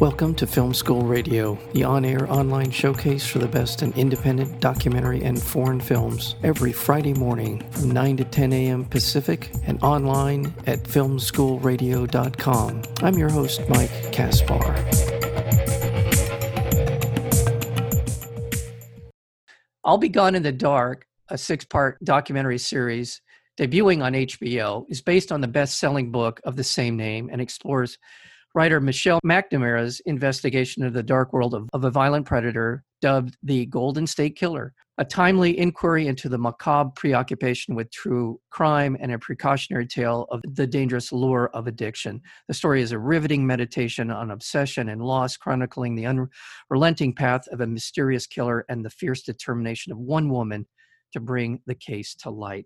Welcome 0.00 0.34
to 0.34 0.46
Film 0.46 0.74
School 0.74 1.04
Radio, 1.04 1.56
the 1.72 1.84
on 1.84 2.04
air 2.04 2.30
online 2.30 2.70
showcase 2.70 3.26
for 3.26 3.38
the 3.38 3.48
best 3.48 3.82
in 3.82 3.94
independent 3.94 4.60
documentary 4.60 5.24
and 5.24 5.42
foreign 5.42 5.80
films, 5.80 6.34
every 6.42 6.70
Friday 6.70 7.14
morning 7.14 7.66
from 7.70 7.92
9 7.92 8.18
to 8.18 8.24
10 8.24 8.52
a.m. 8.52 8.84
Pacific 8.84 9.50
and 9.64 9.82
online 9.82 10.52
at 10.66 10.82
filmschoolradio.com. 10.82 12.82
I'm 13.00 13.14
your 13.14 13.30
host, 13.30 13.62
Mike 13.70 14.12
Kaspar. 14.12 14.76
I'll 19.82 19.96
Be 19.96 20.10
Gone 20.10 20.34
in 20.34 20.42
the 20.42 20.52
Dark, 20.52 21.06
a 21.30 21.38
six 21.38 21.64
part 21.64 22.04
documentary 22.04 22.58
series 22.58 23.22
debuting 23.58 24.04
on 24.04 24.12
HBO, 24.12 24.84
is 24.90 25.00
based 25.00 25.32
on 25.32 25.40
the 25.40 25.48
best 25.48 25.78
selling 25.78 26.10
book 26.10 26.38
of 26.44 26.56
the 26.56 26.64
same 26.64 26.98
name 26.98 27.30
and 27.32 27.40
explores 27.40 27.96
writer 28.56 28.80
Michelle 28.80 29.20
McNamara's 29.22 30.00
investigation 30.06 30.82
of 30.82 30.94
the 30.94 31.02
dark 31.02 31.34
world 31.34 31.52
of, 31.52 31.68
of 31.74 31.84
a 31.84 31.90
violent 31.90 32.24
predator 32.24 32.82
dubbed 33.02 33.36
the 33.42 33.66
Golden 33.66 34.06
State 34.06 34.34
Killer, 34.34 34.72
a 34.96 35.04
timely 35.04 35.58
inquiry 35.58 36.06
into 36.06 36.30
the 36.30 36.38
macabre 36.38 36.90
preoccupation 36.96 37.74
with 37.74 37.90
true 37.90 38.40
crime 38.48 38.96
and 38.98 39.12
a 39.12 39.18
precautionary 39.18 39.86
tale 39.86 40.26
of 40.30 40.40
the 40.42 40.66
dangerous 40.66 41.12
lure 41.12 41.50
of 41.52 41.66
addiction. 41.66 42.22
The 42.48 42.54
story 42.54 42.80
is 42.80 42.92
a 42.92 42.98
riveting 42.98 43.46
meditation 43.46 44.10
on 44.10 44.30
obsession 44.30 44.88
and 44.88 45.02
loss, 45.02 45.36
chronicling 45.36 45.94
the 45.94 46.06
unrelenting 46.70 47.14
path 47.14 47.46
of 47.48 47.60
a 47.60 47.66
mysterious 47.66 48.26
killer 48.26 48.64
and 48.70 48.82
the 48.82 48.90
fierce 48.90 49.20
determination 49.20 49.92
of 49.92 49.98
one 49.98 50.30
woman 50.30 50.66
to 51.12 51.20
bring 51.20 51.60
the 51.66 51.74
case 51.74 52.14
to 52.14 52.30
light 52.30 52.64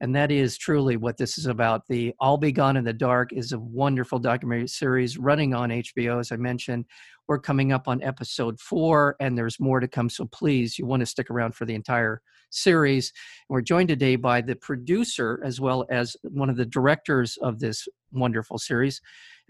and 0.00 0.14
that 0.16 0.30
is 0.30 0.56
truly 0.56 0.96
what 0.96 1.18
this 1.18 1.36
is 1.36 1.46
about. 1.46 1.86
The 1.86 2.14
I'll 2.20 2.38
Be 2.38 2.52
Gone 2.52 2.76
in 2.76 2.84
the 2.84 2.92
Dark 2.92 3.32
is 3.32 3.52
a 3.52 3.58
wonderful 3.58 4.18
documentary 4.18 4.68
series 4.68 5.18
running 5.18 5.54
on 5.54 5.68
HBO, 5.68 6.18
as 6.18 6.32
I 6.32 6.36
mentioned. 6.36 6.86
We're 7.28 7.38
coming 7.38 7.72
up 7.72 7.86
on 7.86 8.02
episode 8.02 8.58
four, 8.58 9.16
and 9.20 9.36
there's 9.36 9.60
more 9.60 9.78
to 9.78 9.86
come. 9.86 10.08
So 10.08 10.24
please, 10.26 10.78
you 10.78 10.86
want 10.86 11.00
to 11.00 11.06
stick 11.06 11.30
around 11.30 11.54
for 11.54 11.66
the 11.66 11.74
entire 11.74 12.22
series. 12.50 13.12
And 13.48 13.54
we're 13.54 13.60
joined 13.60 13.88
today 13.88 14.16
by 14.16 14.40
the 14.40 14.56
producer 14.56 15.40
as 15.44 15.60
well 15.60 15.86
as 15.90 16.16
one 16.22 16.48
of 16.48 16.56
the 16.56 16.66
directors 16.66 17.36
of 17.42 17.60
this 17.60 17.86
wonderful 18.10 18.58
series, 18.58 19.00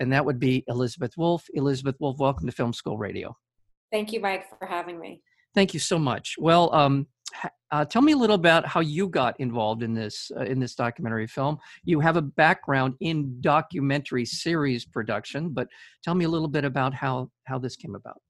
and 0.00 0.12
that 0.12 0.24
would 0.24 0.40
be 0.40 0.64
Elizabeth 0.66 1.12
Wolff. 1.16 1.46
Elizabeth 1.54 1.96
Wolff, 2.00 2.18
welcome 2.18 2.46
to 2.46 2.52
Film 2.52 2.72
School 2.72 2.98
Radio. 2.98 3.36
Thank 3.92 4.12
you, 4.12 4.20
Mike, 4.20 4.46
for 4.58 4.66
having 4.66 4.98
me. 4.98 5.22
Thank 5.54 5.74
you 5.74 5.80
so 5.80 5.98
much. 5.98 6.36
Well, 6.38 6.72
um, 6.74 7.06
uh, 7.70 7.84
tell 7.84 8.02
me 8.02 8.12
a 8.12 8.16
little 8.16 8.36
about 8.36 8.66
how 8.66 8.80
you 8.80 9.08
got 9.08 9.38
involved 9.40 9.82
in 9.82 9.94
this 9.94 10.30
uh, 10.36 10.42
in 10.42 10.58
this 10.58 10.74
documentary 10.74 11.26
film. 11.26 11.58
You 11.84 12.00
have 12.00 12.16
a 12.16 12.22
background 12.22 12.94
in 13.00 13.40
documentary 13.40 14.24
series 14.24 14.84
production, 14.84 15.50
but 15.50 15.68
tell 16.02 16.14
me 16.14 16.24
a 16.24 16.28
little 16.28 16.48
bit 16.48 16.64
about 16.64 16.94
how 16.94 17.30
how 17.44 17.58
this 17.58 17.76
came 17.76 17.94
about. 17.94 18.20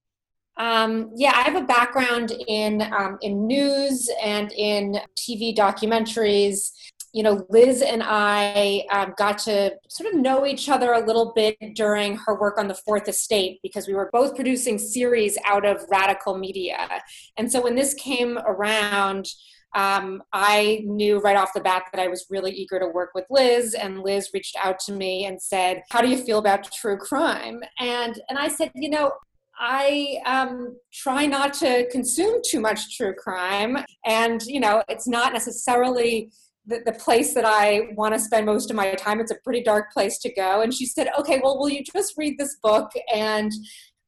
Um, 0.57 1.11
yeah, 1.17 1.33
I 1.35 1.43
have 1.43 1.57
a 1.57 1.67
background 1.67 2.33
in 2.49 2.83
um, 2.83 3.19
in 3.23 3.47
news 3.47 4.11
and 4.23 4.53
in 4.53 4.99
TV 5.19 5.57
documentaries 5.57 6.73
you 7.13 7.23
know, 7.23 7.45
Liz 7.49 7.83
and 7.83 8.03
I 8.05 8.85
um, 8.93 9.15
got 9.17 9.39
to 9.39 9.73
sort 9.89 10.13
of 10.13 10.21
know 10.21 10.47
each 10.47 10.69
other 10.69 10.93
a 10.93 11.05
little 11.05 11.33
bit 11.35 11.57
during 11.75 12.17
her 12.17 12.39
work 12.39 12.59
on 12.59 12.69
the 12.69 12.75
Fourth 12.75 13.09
Estate 13.09 13.59
because 13.63 13.89
we 13.89 13.95
were 13.95 14.11
both 14.13 14.35
producing 14.35 14.79
series 14.79 15.37
out 15.45 15.67
of 15.67 15.85
Radical 15.91 16.39
Media. 16.39 17.03
And 17.37 17.51
so 17.51 17.61
when 17.61 17.75
this 17.75 17.95
came 17.95 18.39
around, 18.39 19.27
um, 19.75 20.23
I 20.33 20.83
knew 20.85 21.19
right 21.19 21.37
off 21.37 21.53
the 21.55 21.61
bat 21.61 21.85
that 21.93 22.01
I 22.01 22.09
was 22.09 22.27
really 22.29 22.53
eager 22.53 22.79
to 22.79 22.89
work 22.89 23.11
with 23.15 23.25
Liz, 23.31 23.75
and 23.75 24.03
Liz 24.03 24.31
reached 24.35 24.57
out 24.63 24.79
to 24.81 24.93
me 24.93 25.27
and 25.27 25.41
said, 25.41 25.83
"How 25.91 26.01
do 26.01 26.09
you 26.09 26.19
feel 26.19 26.39
about 26.39 26.71
true 26.73 26.97
crime?" 26.97 27.63
And 27.79 28.21
and 28.29 28.39
I 28.39 28.49
said, 28.49 28.73
"You 28.75 28.91
know, 28.91 29.13
I 29.59 30.19
um, 30.27 30.77
try 30.93 31.27
not 31.27 31.55
to 31.55 31.89
consume 31.91 32.41
too 32.45 32.61
much 32.61 32.97
true 32.97 33.15
crime, 33.15 33.79
and 34.05 34.43
you 34.43 34.61
know, 34.61 34.83
it's 34.89 35.07
not 35.07 35.33
necessarily." 35.33 36.31
The, 36.71 36.81
the 36.87 36.93
place 36.93 37.35
that 37.35 37.45
I 37.45 37.89
want 37.95 38.15
to 38.15 38.21
spend 38.21 38.47
most 38.47 38.71
of 38.71 38.77
my 38.77 38.95
time. 38.95 39.21
It's 39.21 39.33
a 39.33 39.39
pretty 39.45 39.63
dark 39.63 39.93
place 39.93 40.19
to 40.21 40.33
go. 40.33 40.63
And 40.63 40.73
she 40.73 40.87
said, 40.87 41.09
okay, 41.19 41.41
well, 41.43 41.59
will 41.59 41.69
you 41.69 41.83
just 41.85 42.15
read 42.17 42.39
this 42.39 42.57
book 42.63 42.91
and 43.13 43.53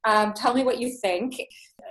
um, 0.04 0.32
tell 0.32 0.54
me 0.54 0.64
what 0.64 0.78
you 0.78 0.96
think? 1.02 1.40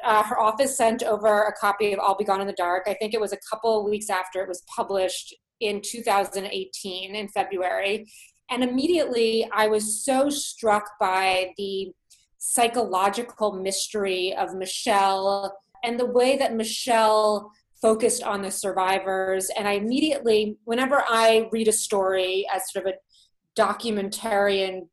Uh, 0.04 0.24
her 0.24 0.40
office 0.40 0.78
sent 0.78 1.04
over 1.04 1.44
a 1.44 1.54
copy 1.54 1.94
of 1.94 2.00
I'll 2.00 2.18
Be 2.18 2.24
Gone 2.24 2.42
in 2.42 2.48
the 2.48 2.54
Dark. 2.54 2.84
I 2.88 2.96
think 2.96 3.14
it 3.14 3.22
was 3.22 3.34
a 3.34 3.38
couple 3.50 3.88
weeks 3.88 4.10
after 4.10 4.42
it 4.42 4.48
was 4.48 4.64
published 4.76 5.36
in 5.60 5.82
2018 5.82 7.16
in 7.16 7.28
February. 7.28 8.08
And 8.50 8.64
immediately 8.64 9.48
I 9.54 9.68
was 9.68 10.04
so 10.04 10.30
struck 10.30 10.90
by 11.00 11.54
the 11.58 11.92
psychological 12.38 13.54
mystery 13.54 14.34
of 14.36 14.56
Michelle 14.56 15.56
and 15.84 16.00
the 16.00 16.06
way 16.06 16.38
that 16.38 16.56
Michelle 16.56 17.52
focused 17.82 18.24
on 18.24 18.42
the 18.42 18.52
survivors. 18.52 19.50
And 19.58 19.68
I 19.68 19.74
immediately, 19.74 20.58
whenever 20.66 21.04
I 21.08 21.50
read 21.52 21.68
a 21.68 21.74
story 21.74 22.46
as 22.54 22.72
sort 22.72 22.86
of 22.86 22.94
a 22.94 23.60
documentarian 23.60 24.88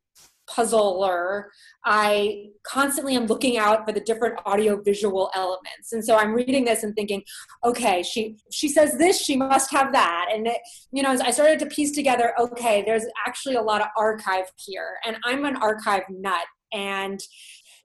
puzzler, 0.49 1.51
I 1.85 2.47
constantly 2.63 3.15
am 3.15 3.27
looking 3.27 3.57
out 3.57 3.85
for 3.85 3.91
the 3.91 3.99
different 4.01 4.39
audio 4.45 4.81
visual 4.81 5.29
elements. 5.35 5.93
And 5.93 6.03
so 6.03 6.17
I'm 6.17 6.33
reading 6.33 6.65
this 6.65 6.83
and 6.83 6.95
thinking, 6.95 7.21
okay, 7.63 8.01
she 8.01 8.37
she 8.51 8.67
says 8.67 8.97
this, 8.97 9.21
she 9.21 9.37
must 9.37 9.71
have 9.71 9.91
that. 9.93 10.29
And 10.33 10.47
it, 10.47 10.57
you 10.91 11.03
know, 11.03 11.11
I 11.11 11.31
started 11.31 11.59
to 11.59 11.67
piece 11.67 11.91
together, 11.91 12.33
okay, 12.39 12.81
there's 12.81 13.05
actually 13.27 13.55
a 13.55 13.61
lot 13.61 13.81
of 13.81 13.87
archive 13.95 14.45
here. 14.57 14.97
And 15.05 15.17
I'm 15.23 15.45
an 15.45 15.55
archive 15.57 16.03
nut. 16.09 16.45
And 16.73 17.19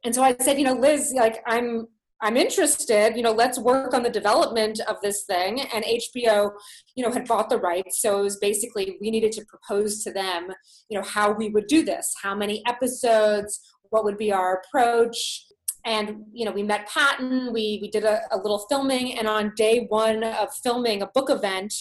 and 0.04 0.14
so 0.14 0.22
I 0.22 0.36
said, 0.40 0.58
you 0.58 0.64
know, 0.64 0.74
Liz, 0.74 1.12
like 1.16 1.42
I'm 1.46 1.86
I'm 2.24 2.38
interested, 2.38 3.16
you 3.16 3.22
know, 3.22 3.32
let's 3.32 3.58
work 3.58 3.92
on 3.92 4.02
the 4.02 4.08
development 4.08 4.80
of 4.88 4.96
this 5.02 5.24
thing. 5.24 5.60
And 5.60 5.84
HBO, 5.84 6.52
you 6.96 7.04
know, 7.04 7.12
had 7.12 7.28
bought 7.28 7.50
the 7.50 7.58
rights. 7.58 8.00
So 8.00 8.18
it 8.20 8.22
was 8.22 8.38
basically, 8.38 8.96
we 8.98 9.10
needed 9.10 9.30
to 9.32 9.44
propose 9.44 10.02
to 10.04 10.10
them, 10.10 10.48
you 10.88 10.98
know, 10.98 11.04
how 11.04 11.32
we 11.32 11.50
would 11.50 11.66
do 11.66 11.84
this, 11.84 12.14
how 12.22 12.34
many 12.34 12.62
episodes, 12.66 13.60
what 13.90 14.04
would 14.04 14.16
be 14.16 14.32
our 14.32 14.62
approach. 14.64 15.44
And, 15.84 16.24
you 16.32 16.46
know, 16.46 16.50
we 16.50 16.62
met 16.62 16.88
Patton, 16.88 17.52
we, 17.52 17.78
we 17.82 17.90
did 17.90 18.04
a, 18.04 18.22
a 18.30 18.38
little 18.38 18.64
filming. 18.70 19.18
And 19.18 19.28
on 19.28 19.52
day 19.54 19.84
one 19.90 20.24
of 20.24 20.48
filming 20.62 21.02
a 21.02 21.08
book 21.08 21.28
event, 21.28 21.74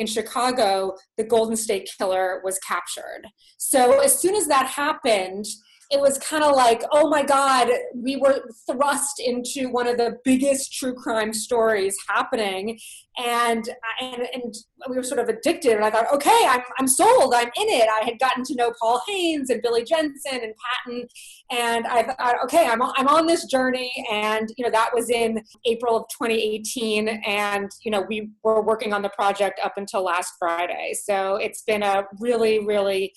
in 0.00 0.06
Chicago, 0.08 0.96
the 1.16 1.22
Golden 1.22 1.54
State 1.54 1.88
Killer 1.96 2.40
was 2.42 2.58
captured. 2.58 3.22
So 3.56 4.00
as 4.00 4.18
soon 4.18 4.34
as 4.34 4.48
that 4.48 4.66
happened, 4.66 5.44
it 5.90 6.00
was 6.00 6.18
kind 6.18 6.42
of 6.42 6.56
like, 6.56 6.82
oh 6.90 7.08
my 7.08 7.22
God, 7.22 7.68
we 7.94 8.16
were 8.16 8.42
thrust 8.68 9.20
into 9.20 9.68
one 9.70 9.86
of 9.86 9.96
the 9.96 10.18
biggest 10.24 10.72
true 10.72 10.94
crime 10.94 11.32
stories 11.32 11.96
happening. 12.08 12.78
And, 13.18 13.68
and, 14.00 14.28
and 14.34 14.54
we 14.88 14.96
were 14.96 15.04
sort 15.04 15.20
of 15.20 15.28
addicted. 15.28 15.72
And 15.72 15.84
I 15.84 15.90
thought, 15.90 16.12
okay, 16.12 16.44
I'm, 16.48 16.60
I'm 16.78 16.88
sold. 16.88 17.34
I'm 17.34 17.46
in 17.46 17.68
it. 17.68 17.88
I 17.88 18.04
had 18.04 18.18
gotten 18.18 18.42
to 18.44 18.54
know 18.56 18.72
Paul 18.80 19.00
Haynes 19.06 19.48
and 19.48 19.62
Billy 19.62 19.84
Jensen 19.84 20.40
and 20.42 20.52
Patton. 20.84 21.08
And 21.52 21.86
I 21.86 22.02
thought, 22.02 22.36
okay, 22.44 22.66
I'm, 22.66 22.82
I'm 22.82 23.08
on 23.08 23.26
this 23.26 23.46
journey. 23.46 23.92
And, 24.10 24.48
you 24.56 24.64
know, 24.64 24.70
that 24.72 24.90
was 24.92 25.08
in 25.08 25.42
April 25.66 25.96
of 25.96 26.04
2018. 26.08 27.08
And, 27.08 27.70
you 27.84 27.92
know, 27.92 28.04
we 28.08 28.30
were 28.42 28.60
working 28.60 28.92
on 28.92 29.02
the 29.02 29.10
project 29.10 29.60
up 29.62 29.74
until 29.76 30.02
last 30.02 30.32
Friday. 30.38 30.94
So 31.00 31.36
it's 31.36 31.62
been 31.62 31.84
a 31.84 32.04
really, 32.18 32.66
really 32.66 33.12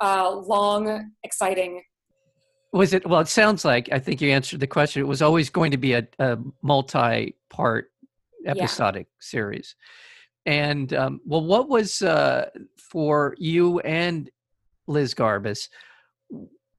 uh, 0.00 0.34
long, 0.34 1.12
exciting 1.22 1.82
was 2.74 2.92
it 2.92 3.06
well 3.06 3.20
it 3.20 3.28
sounds 3.28 3.64
like 3.64 3.88
i 3.92 3.98
think 3.98 4.20
you 4.20 4.30
answered 4.30 4.60
the 4.60 4.66
question 4.66 5.00
it 5.00 5.06
was 5.06 5.22
always 5.22 5.48
going 5.48 5.70
to 5.70 5.76
be 5.76 5.92
a, 5.92 6.06
a 6.18 6.36
multi-part 6.62 7.90
episodic 8.46 9.06
yeah. 9.08 9.20
series 9.20 9.76
and 10.44 10.92
um, 10.92 11.20
well 11.24 11.44
what 11.44 11.68
was 11.68 12.02
uh, 12.02 12.50
for 12.76 13.34
you 13.38 13.78
and 13.80 14.30
liz 14.86 15.14
garbus 15.14 15.68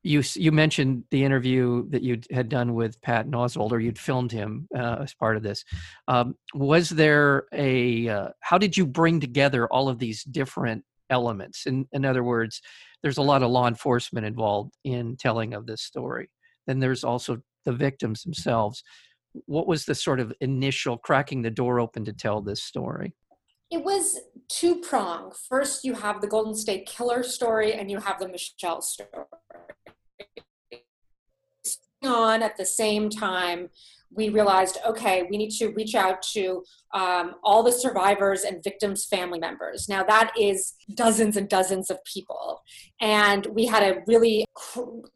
you 0.03 0.21
you 0.35 0.51
mentioned 0.51 1.03
the 1.09 1.23
interview 1.23 1.89
that 1.89 2.03
you 2.03 2.21
had 2.29 2.47
done 2.47 2.75
with 2.75 3.01
Pat 3.01 3.27
Oswalt, 3.27 3.71
or 3.71 3.79
you'd 3.79 3.97
filmed 3.97 4.31
him 4.31 4.67
uh, 4.77 4.97
as 5.01 5.15
part 5.15 5.35
of 5.35 5.41
this. 5.41 5.65
Um, 6.07 6.35
was 6.53 6.91
there 6.91 7.47
a 7.51 8.07
uh, 8.07 8.29
how 8.39 8.59
did 8.59 8.77
you 8.77 8.85
bring 8.85 9.19
together 9.19 9.65
all 9.65 9.89
of 9.89 9.97
these 9.97 10.23
different 10.23 10.85
elements? 11.09 11.65
In 11.65 11.87
in 11.91 12.05
other 12.05 12.23
words, 12.23 12.61
there's 13.01 13.17
a 13.17 13.23
lot 13.23 13.43
of 13.43 13.51
law 13.51 13.67
enforcement 13.67 14.25
involved 14.25 14.73
in 14.83 15.15
telling 15.17 15.53
of 15.53 15.65
this 15.65 15.81
story. 15.81 16.29
Then 16.67 16.79
there's 16.79 17.03
also 17.03 17.41
the 17.65 17.73
victims 17.73 18.23
themselves. 18.23 18.83
What 19.45 19.67
was 19.67 19.85
the 19.85 19.95
sort 19.95 20.19
of 20.19 20.33
initial 20.41 20.97
cracking 20.97 21.41
the 21.41 21.51
door 21.51 21.79
open 21.79 22.05
to 22.05 22.13
tell 22.13 22.41
this 22.41 22.63
story? 22.63 23.13
It 23.71 23.83
was 23.83 24.19
two 24.47 24.81
prong. 24.81 25.33
First, 25.49 25.83
you 25.83 25.93
have 25.93 26.21
the 26.21 26.27
Golden 26.27 26.55
State 26.55 26.85
Killer 26.85 27.23
story, 27.23 27.73
and 27.73 27.89
you 27.89 27.97
have 27.97 28.19
the 28.19 28.27
Michelle 28.27 28.81
story. 28.81 29.09
On 32.03 32.43
at 32.43 32.55
the 32.55 32.65
same 32.65 33.09
time 33.09 33.69
we 34.15 34.29
realized 34.29 34.77
okay 34.85 35.23
we 35.29 35.37
need 35.37 35.51
to 35.51 35.67
reach 35.69 35.95
out 35.95 36.21
to 36.21 36.63
um, 36.93 37.35
all 37.43 37.61
the 37.61 37.71
survivors 37.71 38.43
and 38.43 38.63
victims 38.63 39.05
family 39.05 39.37
members. 39.37 39.89
Now 39.89 40.03
that 40.03 40.31
is 40.39 40.75
dozens 40.93 41.35
and 41.35 41.49
dozens 41.49 41.89
of 41.89 41.99
people. 42.05 42.63
And 43.01 43.45
we 43.47 43.65
had 43.65 43.83
a 43.83 44.01
really 44.07 44.45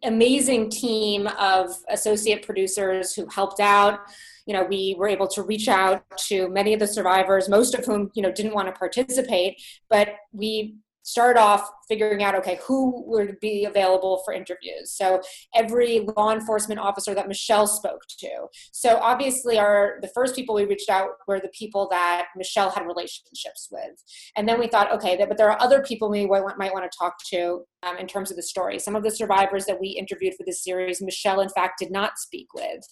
amazing 0.04 0.70
team 0.70 1.28
of 1.40 1.72
associate 1.90 2.46
producers 2.46 3.14
who 3.14 3.28
helped 3.28 3.62
out. 3.62 4.00
You 4.46 4.54
know 4.56 4.64
we 4.64 4.96
were 4.98 5.08
able 5.08 5.28
to 5.30 5.44
reach 5.44 5.68
out 5.68 6.04
to 6.28 6.50
many 6.50 6.74
of 6.74 6.80
the 6.80 6.88
survivors 6.88 7.48
most 7.48 7.76
of 7.76 7.86
whom 7.86 8.12
you 8.16 8.24
know 8.24 8.32
didn't 8.32 8.56
want 8.56 8.68
to 8.68 8.74
participate 8.74 9.62
but 9.90 10.10
we 10.34 10.76
start 11.04 11.38
off 11.38 11.70
figuring 11.88 12.24
out 12.24 12.36
okay 12.36 12.60
who 12.66 13.04
would 13.08 13.40
be 13.40 13.66
available 13.66 14.22
for 14.24 14.34
interviews. 14.34 14.92
So 14.92 15.22
every 15.56 16.08
law 16.16 16.32
enforcement 16.32 16.80
officer 16.80 17.16
that 17.16 17.28
michelle 17.28 17.68
spoke 17.68 18.02
to. 18.20 18.30
So 18.72 18.98
obviously 18.98 19.58
our 19.58 20.00
the 20.02 20.10
first 20.10 20.36
people 20.36 20.56
we 20.56 20.66
reached 20.66 20.90
out 20.90 21.12
were 21.28 21.40
the 21.40 21.50
people 21.50 21.88
that 21.92 22.28
michelle 22.36 22.70
had 22.70 22.86
relationships 22.86 23.70
with. 23.72 24.04
And 24.36 24.48
then 24.48 24.60
we 24.60 24.68
thought 24.68 24.92
okay 24.94 25.18
but 25.18 25.38
there 25.38 25.52
are 25.52 25.62
other 25.62 25.82
people 25.82 26.10
we 26.10 26.26
might 26.26 26.74
want 26.74 26.90
to 26.90 26.98
talk 26.98 27.16
to 27.32 27.64
um, 27.84 27.98
in 27.98 28.08
terms 28.08 28.30
of 28.30 28.38
the 28.38 28.44
story. 28.44 28.80
Some 28.80 28.96
of 28.96 29.04
the 29.04 29.12
survivors 29.12 29.66
that 29.66 29.80
we 29.80 29.90
interviewed 29.90 30.36
for 30.36 30.44
this 30.46 30.64
series 30.64 31.02
michelle 31.02 31.42
in 31.42 31.50
fact 31.50 31.80
did 31.80 31.92
not 31.92 32.18
speak 32.18 32.54
with. 32.54 32.84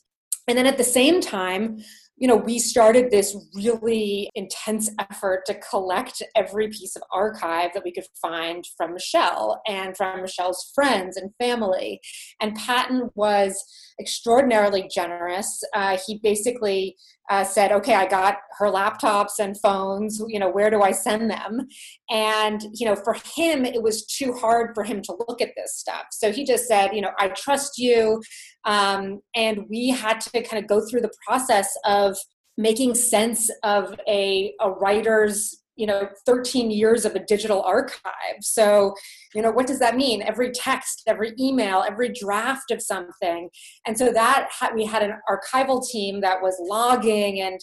And 0.48 0.57
then 0.57 0.65
at 0.65 0.77
the 0.77 0.83
same 0.83 1.19
time 1.19 1.80
you 2.17 2.27
know, 2.27 2.35
we 2.35 2.57
started 2.57 3.11
this 3.11 3.37
really 3.53 4.29
intense 4.33 4.89
effort 4.99 5.45
to 5.45 5.53
collect 5.53 6.23
every 6.35 6.67
piece 6.67 6.95
of 6.95 7.03
archive 7.11 7.69
that 7.73 7.83
we 7.83 7.91
could 7.91 8.07
find 8.19 8.65
from 8.75 8.93
Michelle 8.93 9.61
and 9.67 9.95
from 9.95 10.21
Michelle's 10.21 10.71
friends 10.73 11.15
and 11.15 11.31
family. 11.39 12.01
And 12.41 12.55
Patton 12.55 13.11
was 13.13 13.63
extraordinarily 13.99 14.89
generous. 14.93 15.63
Uh, 15.75 15.97
he 16.07 16.19
basically 16.23 16.95
uh, 17.29 17.44
said, 17.44 17.71
okay, 17.71 17.94
I 17.94 18.07
got 18.07 18.38
her 18.57 18.68
laptops 18.68 19.39
and 19.39 19.59
phones, 19.59 20.21
you 20.27 20.39
know, 20.39 20.50
where 20.50 20.69
do 20.69 20.81
I 20.81 20.91
send 20.91 21.29
them? 21.29 21.68
And, 22.09 22.62
you 22.74 22.85
know, 22.85 22.95
for 22.95 23.15
him, 23.35 23.65
it 23.65 23.81
was 23.81 24.06
too 24.06 24.33
hard 24.33 24.71
for 24.74 24.83
him 24.83 25.01
to 25.03 25.15
look 25.27 25.41
at 25.41 25.51
this 25.57 25.75
stuff. 25.75 26.06
So 26.12 26.31
he 26.31 26.45
just 26.45 26.68
said, 26.68 26.94
you 26.94 27.01
know, 27.01 27.12
I 27.19 27.29
trust 27.29 27.77
you. 27.77 28.21
Um, 28.65 29.19
and 29.35 29.65
we 29.69 29.89
had 29.89 30.21
to 30.21 30.41
kind 30.41 30.62
of 30.63 30.69
go 30.69 30.85
through 30.88 31.01
the 31.01 31.12
process 31.25 31.75
of 31.85 32.18
making 32.57 32.95
sense 32.95 33.51
of 33.63 33.95
a, 34.07 34.53
a 34.59 34.71
writer's 34.71 35.63
you 35.77 35.85
know 35.85 36.09
13 36.25 36.71
years 36.71 37.06
of 37.06 37.15
a 37.15 37.24
digital 37.25 37.62
archive. 37.62 38.39
So 38.41 38.94
you 39.33 39.41
know 39.41 39.51
what 39.51 39.68
does 39.68 39.79
that 39.79 39.95
mean? 39.95 40.21
Every 40.21 40.51
text 40.51 41.03
every 41.07 41.33
email 41.39 41.83
every 41.88 42.09
draft 42.09 42.71
of 42.71 42.81
something. 42.81 43.50
And 43.85 43.97
so 43.97 44.12
that 44.12 44.50
we 44.75 44.85
had 44.85 45.03
an 45.03 45.13
archival 45.29 45.88
team 45.88 46.21
that 46.21 46.41
was 46.41 46.56
logging 46.59 47.41
and 47.41 47.59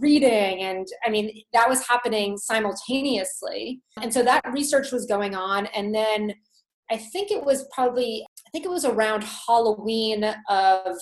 reading 0.00 0.62
and 0.62 0.86
i 1.04 1.10
mean 1.10 1.42
that 1.52 1.68
was 1.68 1.86
happening 1.86 2.36
simultaneously. 2.36 3.80
And 4.00 4.12
so 4.12 4.22
that 4.22 4.42
research 4.52 4.92
was 4.92 5.06
going 5.06 5.34
on. 5.34 5.66
And 5.66 5.94
then 5.94 6.34
i 6.90 6.96
think 6.96 7.30
it 7.30 7.42
was 7.42 7.66
probably 7.72 8.26
i 8.46 8.50
think 8.50 8.64
it 8.66 8.70
was 8.70 8.84
around 8.84 9.24
halloween 9.24 10.22
of 10.50 10.96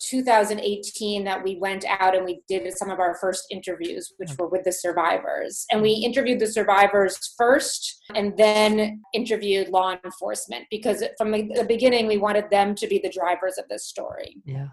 2018 0.00 1.24
that 1.24 1.42
we 1.42 1.56
went 1.56 1.84
out 1.86 2.16
and 2.16 2.24
we 2.24 2.42
did 2.48 2.76
some 2.76 2.90
of 2.90 2.98
our 2.98 3.16
first 3.20 3.46
interviews, 3.50 4.12
which 4.16 4.30
were 4.38 4.48
with 4.48 4.64
the 4.64 4.72
survivors. 4.72 5.66
And 5.70 5.82
we 5.82 5.92
interviewed 5.92 6.40
the 6.40 6.46
survivors 6.46 7.34
first 7.36 8.02
and 8.14 8.36
then 8.36 9.02
interviewed 9.12 9.68
law 9.68 9.96
enforcement 10.04 10.66
because 10.70 11.04
from 11.18 11.30
the 11.30 11.64
beginning 11.68 12.06
we 12.06 12.18
wanted 12.18 12.50
them 12.50 12.74
to 12.76 12.86
be 12.86 12.98
the 12.98 13.10
drivers 13.10 13.58
of 13.58 13.68
this 13.68 13.86
story. 13.86 14.36
Yeah. 14.44 14.68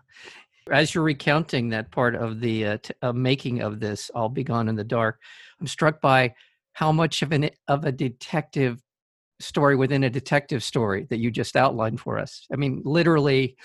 As 0.72 0.94
you're 0.94 1.04
recounting 1.04 1.70
that 1.70 1.92
part 1.92 2.16
of 2.16 2.42
the 2.42 2.66
uh, 2.66 2.78
t- 2.84 2.94
uh, 3.02 3.14
making 3.14 3.62
of 3.62 3.80
this, 3.80 4.12
I'll 4.14 4.28
Be 4.28 4.44
Gone 4.44 4.68
in 4.68 4.76
the 4.76 4.84
Dark, 4.84 5.22
I'm 5.62 5.68
struck 5.68 6.02
by 6.02 6.34
how 6.74 6.92
much 6.92 7.22
of 7.22 7.32
an 7.32 7.50
of 7.68 7.86
a 7.86 7.92
detective 7.92 8.84
story 9.40 9.76
within 9.76 10.04
a 10.04 10.10
detective 10.10 10.64
story 10.64 11.06
that 11.10 11.18
you 11.18 11.30
just 11.30 11.56
outlined 11.56 12.00
for 12.00 12.18
us. 12.18 12.46
I 12.52 12.56
mean, 12.56 12.82
literally 12.84 13.56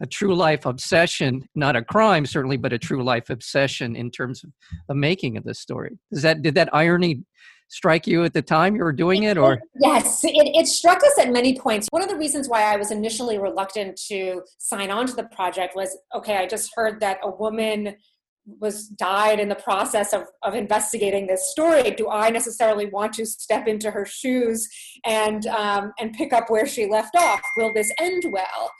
a 0.00 0.06
true 0.06 0.34
life 0.34 0.64
obsession, 0.64 1.46
not 1.54 1.76
a 1.76 1.82
crime 1.82 2.24
certainly, 2.24 2.56
but 2.56 2.72
a 2.72 2.78
true 2.78 3.02
life 3.02 3.30
obsession 3.30 3.96
in 3.96 4.10
terms 4.10 4.42
of 4.44 4.50
the 4.88 4.94
making 4.94 5.36
of 5.36 5.44
this 5.44 5.60
story. 5.60 5.98
Does 6.12 6.22
that 6.22 6.42
did 6.42 6.54
that 6.54 6.74
irony 6.74 7.24
strike 7.68 8.06
you 8.06 8.24
at 8.24 8.32
the 8.32 8.42
time 8.42 8.74
you 8.74 8.82
were 8.82 8.92
doing 8.92 9.24
it 9.24 9.36
or 9.36 9.60
yes 9.80 10.24
it, 10.24 10.30
it 10.56 10.66
struck 10.66 11.04
us 11.04 11.18
at 11.18 11.30
many 11.30 11.54
points 11.54 11.86
one 11.90 12.02
of 12.02 12.08
the 12.08 12.16
reasons 12.16 12.48
why 12.48 12.62
i 12.62 12.76
was 12.76 12.90
initially 12.90 13.38
reluctant 13.38 13.94
to 13.94 14.40
sign 14.56 14.90
on 14.90 15.06
to 15.06 15.14
the 15.14 15.24
project 15.24 15.76
was 15.76 15.98
okay 16.14 16.38
i 16.38 16.46
just 16.46 16.70
heard 16.74 16.98
that 16.98 17.18
a 17.22 17.30
woman 17.30 17.94
was 18.60 18.88
died 18.88 19.40
in 19.40 19.48
the 19.48 19.54
process 19.54 20.12
of, 20.12 20.24
of 20.42 20.54
investigating 20.54 21.26
this 21.26 21.50
story 21.50 21.90
do 21.90 22.08
i 22.08 22.30
necessarily 22.30 22.86
want 22.86 23.12
to 23.12 23.26
step 23.26 23.66
into 23.66 23.90
her 23.90 24.06
shoes 24.06 24.68
and 25.04 25.46
um, 25.46 25.92
and 25.98 26.12
pick 26.12 26.32
up 26.32 26.50
where 26.50 26.66
she 26.66 26.86
left 26.86 27.14
off? 27.16 27.40
Will 27.56 27.72
this 27.72 27.92
end 27.98 28.24
well? 28.32 28.70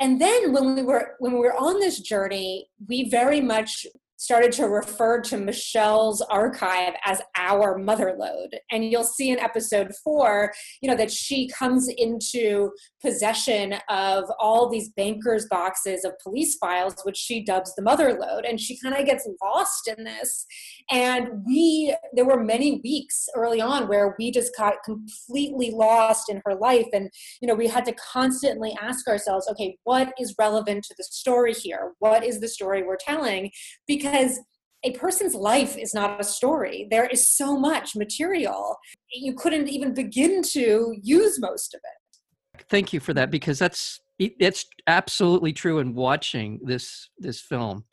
And 0.00 0.20
then 0.20 0.52
when 0.52 0.74
we 0.74 0.82
were 0.82 1.16
when 1.18 1.32
we 1.32 1.38
were 1.38 1.56
on 1.56 1.78
this 1.80 2.00
journey 2.00 2.68
we 2.88 3.08
very 3.10 3.40
much 3.40 3.86
started 4.20 4.52
to 4.52 4.68
refer 4.68 5.18
to 5.18 5.38
Michelle's 5.38 6.20
archive 6.20 6.92
as 7.06 7.22
our 7.38 7.78
motherlode. 7.78 8.52
And 8.70 8.84
you'll 8.84 9.02
see 9.02 9.30
in 9.30 9.38
episode 9.38 9.92
four, 10.04 10.52
you 10.82 10.90
know, 10.90 10.96
that 10.96 11.10
she 11.10 11.48
comes 11.48 11.88
into 11.88 12.70
possession 13.02 13.76
of 13.88 14.24
all 14.38 14.68
these 14.68 14.90
bankers' 14.90 15.46
boxes 15.48 16.04
of 16.04 16.12
police 16.22 16.58
files, 16.58 16.96
which 17.04 17.16
she 17.16 17.42
dubs 17.42 17.74
the 17.74 17.82
motherlode. 17.82 18.46
And 18.46 18.60
she 18.60 18.78
kind 18.78 18.94
of 18.94 19.06
gets 19.06 19.26
lost 19.42 19.88
in 19.88 20.04
this. 20.04 20.44
And 20.90 21.42
we, 21.46 21.96
there 22.12 22.26
were 22.26 22.44
many 22.44 22.78
weeks 22.84 23.26
early 23.34 23.62
on 23.62 23.88
where 23.88 24.14
we 24.18 24.30
just 24.30 24.54
got 24.54 24.84
completely 24.84 25.70
lost 25.70 26.28
in 26.28 26.42
her 26.44 26.56
life. 26.56 26.88
And, 26.92 27.08
you 27.40 27.48
know, 27.48 27.54
we 27.54 27.68
had 27.68 27.86
to 27.86 27.94
constantly 27.94 28.76
ask 28.82 29.08
ourselves, 29.08 29.48
okay, 29.50 29.78
what 29.84 30.12
is 30.20 30.34
relevant 30.38 30.84
to 30.84 30.94
the 30.98 31.04
story 31.04 31.54
here? 31.54 31.92
What 32.00 32.22
is 32.22 32.38
the 32.40 32.48
story 32.48 32.82
we're 32.82 32.98
telling? 32.98 33.50
Because 33.88 34.09
because 34.10 34.40
a 34.82 34.92
person's 34.92 35.34
life 35.34 35.76
is 35.76 35.92
not 35.92 36.20
a 36.20 36.24
story. 36.24 36.88
There 36.90 37.06
is 37.06 37.28
so 37.28 37.58
much 37.58 37.94
material. 37.94 38.76
You 39.12 39.34
couldn't 39.34 39.68
even 39.68 39.92
begin 39.92 40.42
to 40.42 40.96
use 41.02 41.38
most 41.38 41.74
of 41.74 41.80
it. 41.84 42.64
Thank 42.68 42.92
you 42.92 43.00
for 43.00 43.14
that 43.14 43.30
because 43.30 43.58
that's 43.58 44.00
it's 44.18 44.66
absolutely 44.86 45.52
true 45.52 45.78
in 45.78 45.94
watching 45.94 46.60
this 46.62 47.08
this 47.18 47.40
film 47.40 47.84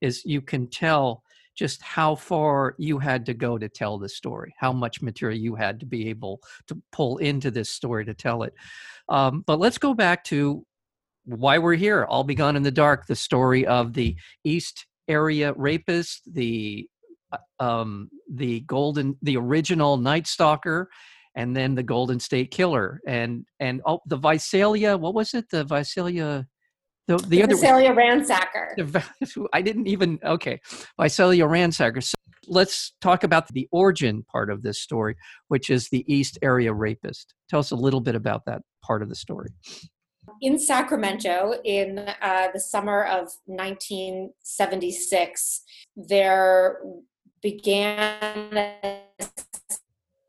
is 0.00 0.24
you 0.24 0.40
can 0.40 0.68
tell 0.68 1.22
just 1.56 1.82
how 1.82 2.14
far 2.14 2.74
you 2.78 2.98
had 2.98 3.26
to 3.26 3.34
go 3.34 3.58
to 3.58 3.68
tell 3.68 3.98
the 3.98 4.08
story, 4.08 4.54
how 4.58 4.72
much 4.72 5.02
material 5.02 5.38
you 5.38 5.54
had 5.54 5.78
to 5.80 5.86
be 5.86 6.08
able 6.08 6.40
to 6.66 6.80
pull 6.92 7.18
into 7.18 7.50
this 7.50 7.68
story 7.68 8.04
to 8.04 8.14
tell 8.14 8.42
it. 8.42 8.54
Um, 9.08 9.44
but 9.46 9.58
let's 9.58 9.76
go 9.76 9.92
back 9.92 10.24
to 10.24 10.64
why 11.24 11.58
we're 11.58 11.74
here. 11.74 12.06
I'll 12.08 12.24
Be 12.24 12.34
Gone 12.34 12.56
in 12.56 12.62
the 12.62 12.70
Dark, 12.70 13.06
the 13.06 13.14
story 13.16 13.66
of 13.66 13.92
the 13.92 14.16
East 14.44 14.86
area 15.08 15.52
rapist, 15.54 16.22
the 16.32 16.86
uh, 17.32 17.62
um, 17.62 18.10
the 18.32 18.60
golden, 18.60 19.16
the 19.22 19.36
original 19.36 19.96
Night 19.96 20.26
Stalker, 20.26 20.88
and 21.34 21.56
then 21.56 21.74
the 21.74 21.82
Golden 21.82 22.20
State 22.20 22.50
Killer, 22.50 23.00
and 23.06 23.44
and 23.60 23.80
oh, 23.86 24.00
the 24.06 24.16
Visalia. 24.16 24.96
What 24.96 25.14
was 25.14 25.34
it? 25.34 25.46
The 25.50 25.64
Visalia. 25.64 26.46
The, 27.08 27.16
the, 27.16 27.26
the 27.26 27.42
other 27.42 27.54
Visalia 27.54 27.90
Ransacker. 27.90 28.76
The, 28.76 29.48
I 29.52 29.60
didn't 29.60 29.88
even 29.88 30.20
okay. 30.24 30.60
Visalia 31.00 31.44
Ransacker. 31.44 32.02
So 32.02 32.14
let's 32.46 32.94
talk 33.00 33.24
about 33.24 33.48
the 33.48 33.68
origin 33.72 34.24
part 34.30 34.50
of 34.50 34.62
this 34.62 34.80
story, 34.80 35.16
which 35.48 35.68
is 35.68 35.88
the 35.88 36.04
East 36.12 36.38
Area 36.42 36.72
Rapist. 36.72 37.34
Tell 37.50 37.58
us 37.58 37.72
a 37.72 37.76
little 37.76 38.00
bit 38.00 38.14
about 38.14 38.42
that 38.46 38.62
part 38.84 39.02
of 39.02 39.08
the 39.08 39.16
story 39.16 39.48
in 40.42 40.58
Sacramento 40.58 41.54
in 41.64 42.00
uh, 42.20 42.48
the 42.52 42.60
summer 42.60 43.04
of 43.04 43.32
1976, 43.46 45.62
there 45.96 46.80
began 47.40 48.56
a 48.56 48.98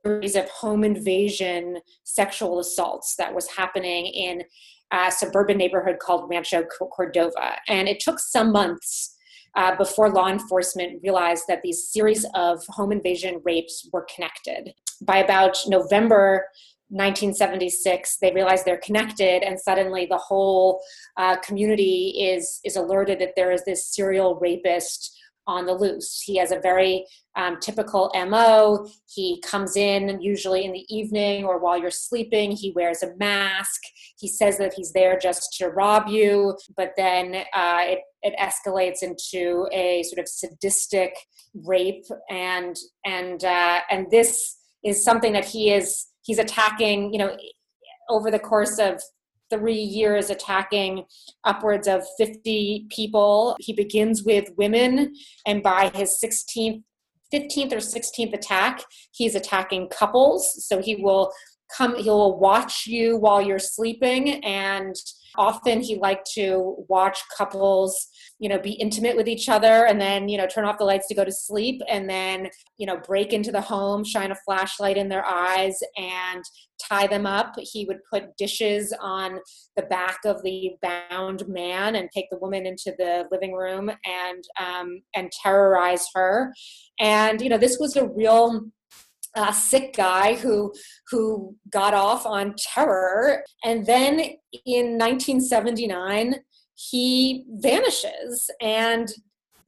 series 0.06 0.36
of 0.36 0.48
home 0.50 0.84
invasion 0.84 1.80
sexual 2.04 2.60
assaults 2.60 3.16
that 3.16 3.34
was 3.34 3.48
happening 3.48 4.06
in 4.06 4.44
a 4.92 5.10
suburban 5.12 5.58
neighborhood 5.58 5.98
called 6.00 6.30
Rancho 6.30 6.66
Cordova. 6.66 7.56
And 7.68 7.90
it 7.90 8.00
took 8.00 8.20
some 8.20 8.52
months 8.52 9.18
uh, 9.56 9.76
before 9.76 10.12
law 10.12 10.30
enforcement 10.30 11.02
realized 11.02 11.46
that 11.48 11.64
these 11.64 11.90
series 11.92 12.24
of 12.36 12.64
home 12.68 12.92
invasion 12.92 13.42
rapes 13.44 13.90
were 13.92 14.06
connected. 14.14 14.76
By 15.02 15.18
about 15.18 15.58
November 15.68 16.46
1976 16.94 18.18
they 18.22 18.32
realize 18.32 18.64
they're 18.64 18.78
connected 18.78 19.44
and 19.44 19.60
suddenly 19.60 20.06
the 20.06 20.18
whole 20.18 20.82
uh, 21.18 21.36
community 21.38 22.16
is 22.20 22.60
is 22.64 22.76
alerted 22.76 23.20
that 23.20 23.34
there 23.36 23.52
is 23.52 23.66
this 23.66 23.94
serial 23.94 24.36
rapist 24.36 25.18
on 25.48 25.66
the 25.66 25.74
loose. 25.74 26.22
He 26.22 26.38
has 26.38 26.52
a 26.52 26.60
very 26.60 27.06
um, 27.36 27.58
typical 27.60 28.12
MO. 28.16 28.88
He 29.14 29.42
comes 29.42 29.76
in 29.76 30.22
usually 30.22 30.66
in 30.66 30.72
the 30.72 30.86
evening 30.90 31.46
or 31.46 31.60
while 31.60 31.78
you're 31.78 31.92
sleeping. 31.92 32.52
He 32.52 32.72
wears 32.76 33.04
a 33.04 33.16
mask. 33.18 33.82
He 34.18 34.28
says 34.28 34.58
that 34.58 34.74
he's 34.76 34.94
there 34.94 35.18
just 35.18 35.56
to 35.60 35.70
rob 35.70 36.08
you, 36.08 36.58
but 36.78 36.92
then 36.96 37.44
uh, 37.54 37.82
it, 37.82 38.00
it 38.22 38.34
escalates 38.40 39.04
into 39.04 39.68
a 39.72 40.04
sort 40.04 40.20
of 40.20 40.28
sadistic 40.28 41.16
rape, 41.54 42.06
and 42.30 42.76
and 43.06 43.44
uh, 43.44 43.80
and 43.92 44.10
this 44.10 44.58
is 44.84 45.04
something 45.04 45.34
that 45.34 45.46
he 45.46 45.72
is 45.72 46.08
he's 46.24 46.40
attacking. 46.40 47.14
You 47.14 47.20
know, 47.20 47.38
over 48.10 48.32
the 48.32 48.40
course 48.40 48.80
of 48.80 49.02
three 49.54 49.76
years 49.76 50.30
attacking 50.30 51.06
upwards 51.44 51.88
of 51.88 52.04
50 52.18 52.88
people. 52.90 53.56
He 53.60 53.74
begins 53.74 54.24
with 54.24 54.50
women, 54.58 55.14
and 55.46 55.62
by 55.62 55.92
his 55.94 56.20
16th, 56.24 56.84
15th 57.34 57.72
or 57.72 57.78
16th 57.78 58.34
attack, 58.34 58.84
he's 59.12 59.36
attacking 59.36 59.90
couples. 59.90 60.66
So 60.68 60.82
he 60.82 60.96
will 60.96 61.32
come, 61.76 61.96
he'll 61.96 62.38
watch 62.38 62.86
you 62.88 63.18
while 63.18 63.42
you're 63.42 63.60
sleeping 63.60 64.44
and 64.44 64.96
often 65.36 65.82
he 65.82 65.96
liked 65.96 66.30
to 66.32 66.86
watch 66.90 67.20
couples 67.36 68.08
you 68.38 68.48
know 68.48 68.60
be 68.60 68.74
intimate 68.74 69.16
with 69.16 69.28
each 69.28 69.50
other 69.50 69.88
and 69.88 70.00
then 70.00 70.30
you 70.30 70.38
know 70.38 70.46
turn 70.46 70.64
off 70.64 70.78
the 70.78 70.84
lights 70.84 71.08
to 71.08 71.16
go 71.16 71.26
to 71.26 71.32
sleep 71.32 71.82
and 71.90 72.08
then 72.08 72.48
you 72.78 72.86
know 72.86 72.98
break 72.98 73.34
into 73.34 73.52
the 73.52 73.60
home 73.60 74.04
shine 74.04 74.32
a 74.32 74.36
flashlight 74.46 74.96
in 74.96 75.10
their 75.10 75.26
eyes 75.26 75.80
and 75.98 76.44
tie 76.90 77.08
them 77.08 77.26
up. 77.26 77.56
He 77.58 77.86
would 77.86 78.00
put 78.12 78.36
dishes 78.38 78.94
on 79.00 79.40
the 79.76 79.84
back 79.84 80.20
of 80.26 80.42
the 80.44 80.72
bound 80.82 81.48
man 81.48 81.96
and 81.96 82.10
take 82.12 82.30
the 82.30 82.38
woman 82.38 82.66
into 82.66 82.94
the 82.98 83.26
living 83.32 83.54
room 83.54 83.90
and 83.90 84.44
um, 84.60 85.02
and 85.16 85.32
terrorize 85.32 86.06
her. 86.14 86.54
And 87.00 87.42
you 87.42 87.50
know 87.50 87.58
this 87.58 87.78
was 87.80 87.96
a 87.96 88.08
real 88.08 88.62
a 89.36 89.54
sick 89.54 89.96
guy 89.96 90.36
who 90.36 90.74
who 91.10 91.56
got 91.72 91.94
off 91.94 92.26
on 92.26 92.56
terror. 92.58 93.44
And 93.64 93.86
then 93.86 94.20
in 94.66 94.98
1979 94.98 96.36
he 96.76 97.46
vanishes. 97.50 98.50
And 98.62 99.12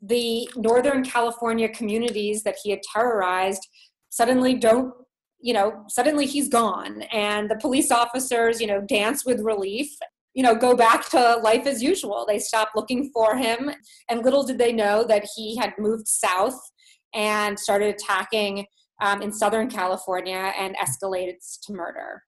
the 0.01 0.50
northern 0.55 1.03
california 1.03 1.69
communities 1.69 2.43
that 2.43 2.57
he 2.62 2.69
had 2.69 2.81
terrorized 2.93 3.65
suddenly 4.10 4.53
don't 4.53 4.93
you 5.41 5.53
know 5.53 5.84
suddenly 5.88 6.25
he's 6.25 6.50
gone. 6.50 7.03
And 7.12 7.50
the 7.50 7.57
police 7.57 7.91
officers 7.91 8.62
you 8.62 8.67
know 8.67 8.81
dance 8.81 9.25
with 9.25 9.39
relief 9.41 9.89
you 10.34 10.43
know 10.43 10.53
go 10.55 10.75
back 10.75 11.10
to 11.10 11.38
life 11.43 11.65
as 11.65 11.81
usual. 11.81 12.25
They 12.27 12.39
stop 12.39 12.69
looking 12.75 13.10
for 13.13 13.36
him. 13.36 13.72
And 14.10 14.24
little 14.24 14.43
did 14.43 14.60
they 14.60 14.74
know 14.74 15.03
that 15.05 15.25
he 15.36 15.57
had 15.57 15.74
moved 15.79 16.07
south 16.07 16.60
and 17.15 17.57
started 17.57 17.95
attacking 17.95 18.65
um, 19.02 19.22
in 19.22 19.32
Southern 19.32 19.70
California 19.70 20.54
and 20.58 20.75
escalates 20.78 21.60
to 21.64 21.74
murder. 21.74 22.24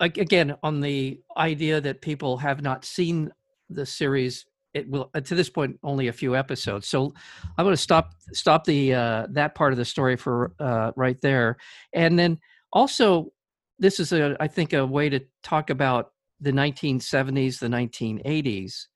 Again, 0.00 0.54
on 0.62 0.80
the 0.80 1.20
idea 1.36 1.80
that 1.80 2.00
people 2.00 2.38
have 2.38 2.62
not 2.62 2.84
seen 2.84 3.32
the 3.68 3.84
series, 3.84 4.46
it 4.74 4.88
will 4.88 5.10
uh, 5.14 5.20
to 5.20 5.34
this 5.34 5.50
point 5.50 5.78
only 5.82 6.06
a 6.08 6.12
few 6.12 6.36
episodes. 6.36 6.88
So 6.88 7.12
I'm 7.56 7.64
going 7.64 7.74
to 7.74 7.82
stop 7.82 8.12
stop 8.32 8.64
the 8.64 8.94
uh, 8.94 9.26
that 9.30 9.54
part 9.54 9.72
of 9.72 9.78
the 9.78 9.84
story 9.84 10.16
for 10.16 10.52
uh, 10.60 10.92
right 10.94 11.20
there, 11.20 11.56
and 11.92 12.16
then 12.18 12.38
also 12.72 13.32
this 13.78 13.98
is 13.98 14.12
a 14.12 14.36
I 14.38 14.46
think 14.46 14.72
a 14.72 14.86
way 14.86 15.08
to 15.08 15.20
talk 15.42 15.70
about 15.70 16.12
the 16.40 16.52
1970s, 16.52 17.58
the 17.58 17.66
1980s, 17.66 18.86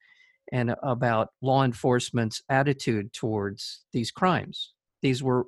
and 0.52 0.75
about 0.83 1.31
law 1.40 1.64
enforcement's 1.64 2.42
attitude 2.49 3.12
towards 3.12 3.85
these 3.92 4.12
crimes. 4.12 4.73
These 5.02 5.23
were 5.23 5.47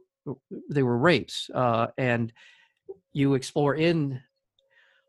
they 0.71 0.83
were 0.83 0.99
rapes, 0.99 1.50
uh, 1.54 1.88
and 1.99 2.33
you 3.12 3.35
explore 3.35 3.75
in 3.75 4.21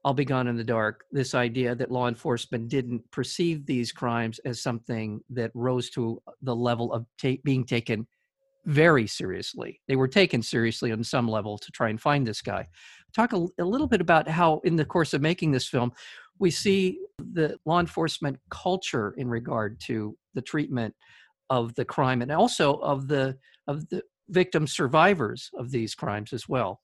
I'll 0.05 0.13
Be 0.13 0.23
Gone 0.23 0.47
in 0.47 0.55
the 0.55 0.63
Dark 0.63 1.05
this 1.11 1.33
idea 1.33 1.73
that 1.73 1.91
law 1.91 2.07
enforcement 2.07 2.69
didn't 2.69 3.09
perceive 3.09 3.65
these 3.65 3.91
crimes 3.91 4.39
as 4.45 4.61
something 4.61 5.19
that 5.31 5.49
rose 5.55 5.89
to 5.91 6.21
the 6.43 6.55
level 6.55 6.93
of 6.93 7.07
ta- 7.19 7.41
being 7.43 7.65
taken 7.65 8.05
very 8.65 9.07
seriously. 9.07 9.81
They 9.87 9.95
were 9.95 10.07
taken 10.07 10.43
seriously 10.43 10.91
on 10.91 11.03
some 11.03 11.27
level 11.27 11.57
to 11.57 11.71
try 11.71 11.89
and 11.89 11.99
find 11.99 12.25
this 12.25 12.41
guy. 12.41 12.67
Talk 13.13 13.33
a, 13.33 13.47
a 13.59 13.63
little 13.63 13.87
bit 13.87 14.01
about 14.01 14.27
how, 14.27 14.61
in 14.63 14.75
the 14.75 14.85
course 14.85 15.15
of 15.15 15.21
making 15.21 15.51
this 15.51 15.67
film, 15.67 15.91
we 16.37 16.51
see 16.51 16.99
the 17.33 17.57
law 17.65 17.79
enforcement 17.79 18.37
culture 18.51 19.15
in 19.17 19.27
regard 19.27 19.79
to 19.81 20.15
the 20.35 20.41
treatment 20.41 20.93
of 21.49 21.73
the 21.75 21.85
crime 21.85 22.21
and 22.21 22.31
also 22.31 22.75
of 22.75 23.07
the 23.07 23.37
of 23.67 23.87
the 23.89 24.03
victim 24.29 24.67
survivors 24.67 25.49
of 25.57 25.71
these 25.71 25.95
crimes 25.95 26.33
as 26.33 26.47
well. 26.47 26.81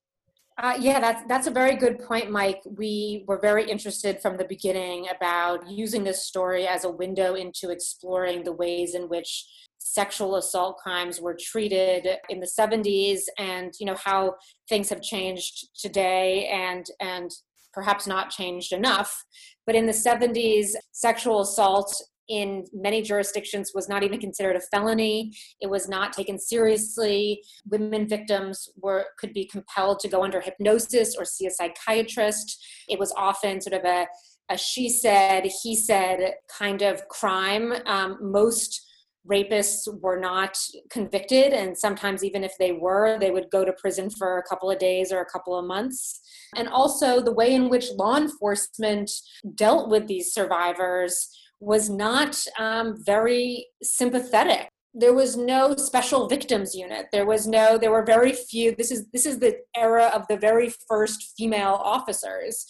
Uh, 0.61 0.77
yeah, 0.79 0.99
that's 0.99 1.23
that's 1.27 1.47
a 1.47 1.51
very 1.51 1.75
good 1.75 1.99
point, 1.99 2.29
Mike. 2.29 2.61
We 2.65 3.23
were 3.27 3.39
very 3.39 3.69
interested 3.69 4.21
from 4.21 4.37
the 4.37 4.45
beginning 4.45 5.07
about 5.09 5.67
using 5.69 6.03
this 6.03 6.25
story 6.25 6.67
as 6.67 6.83
a 6.83 6.91
window 6.91 7.33
into 7.35 7.71
exploring 7.71 8.43
the 8.43 8.51
ways 8.51 8.93
in 8.93 9.09
which 9.09 9.47
sexual 9.79 10.35
assault 10.35 10.77
crimes 10.77 11.19
were 11.19 11.35
treated 11.39 12.07
in 12.29 12.39
the 12.39 12.45
70s, 12.45 13.21
and 13.39 13.73
you 13.79 13.87
know 13.87 13.95
how 13.95 14.35
things 14.69 14.89
have 14.89 15.01
changed 15.01 15.69
today, 15.73 16.47
and 16.47 16.85
and 16.99 17.31
perhaps 17.73 18.05
not 18.05 18.29
changed 18.29 18.73
enough. 18.73 19.23
But 19.65 19.75
in 19.75 19.85
the 19.85 19.93
70s, 19.93 20.71
sexual 20.91 21.41
assault 21.41 21.95
in 22.29 22.65
many 22.73 23.01
jurisdictions 23.01 23.71
was 23.73 23.89
not 23.89 24.03
even 24.03 24.19
considered 24.19 24.55
a 24.55 24.61
felony. 24.61 25.33
It 25.59 25.69
was 25.69 25.89
not 25.89 26.13
taken 26.13 26.39
seriously. 26.39 27.41
Women 27.69 28.07
victims 28.07 28.69
were 28.77 29.05
could 29.19 29.33
be 29.33 29.45
compelled 29.45 29.99
to 29.99 30.07
go 30.07 30.23
under 30.23 30.41
hypnosis 30.41 31.15
or 31.17 31.25
see 31.25 31.45
a 31.45 31.51
psychiatrist. 31.51 32.63
It 32.87 32.99
was 32.99 33.13
often 33.17 33.61
sort 33.61 33.73
of 33.73 33.85
a, 33.85 34.07
a 34.49 34.57
she 34.57 34.89
said 34.89 35.49
he 35.63 35.75
said 35.75 36.33
kind 36.57 36.81
of 36.81 37.07
crime. 37.09 37.73
Um, 37.85 38.17
most 38.21 38.87
rapists 39.29 39.87
were 40.01 40.19
not 40.19 40.57
convicted 40.89 41.53
and 41.53 41.77
sometimes 41.77 42.23
even 42.23 42.43
if 42.43 42.53
they 42.57 42.71
were 42.71 43.19
they 43.19 43.29
would 43.29 43.45
go 43.51 43.63
to 43.63 43.71
prison 43.73 44.09
for 44.09 44.39
a 44.39 44.43
couple 44.43 44.71
of 44.71 44.79
days 44.79 45.11
or 45.11 45.21
a 45.21 45.25
couple 45.25 45.57
of 45.57 45.65
months. 45.65 46.21
And 46.55 46.67
also 46.67 47.21
the 47.21 47.33
way 47.33 47.53
in 47.53 47.69
which 47.69 47.91
law 47.91 48.17
enforcement 48.17 49.11
dealt 49.55 49.89
with 49.89 50.07
these 50.07 50.33
survivors 50.33 51.29
was 51.61 51.89
not 51.89 52.43
um, 52.59 53.01
very 53.05 53.67
sympathetic. 53.81 54.67
There 54.93 55.13
was 55.13 55.37
no 55.37 55.75
special 55.77 56.27
victims 56.27 56.75
unit. 56.75 57.05
There 57.13 57.25
was 57.25 57.47
no 57.47 57.77
there 57.77 57.91
were 57.91 58.03
very 58.03 58.33
few 58.33 58.75
this 58.75 58.91
is 58.91 59.07
this 59.13 59.25
is 59.25 59.39
the 59.39 59.59
era 59.75 60.11
of 60.13 60.27
the 60.27 60.35
very 60.35 60.73
first 60.89 61.33
female 61.37 61.79
officers 61.81 62.65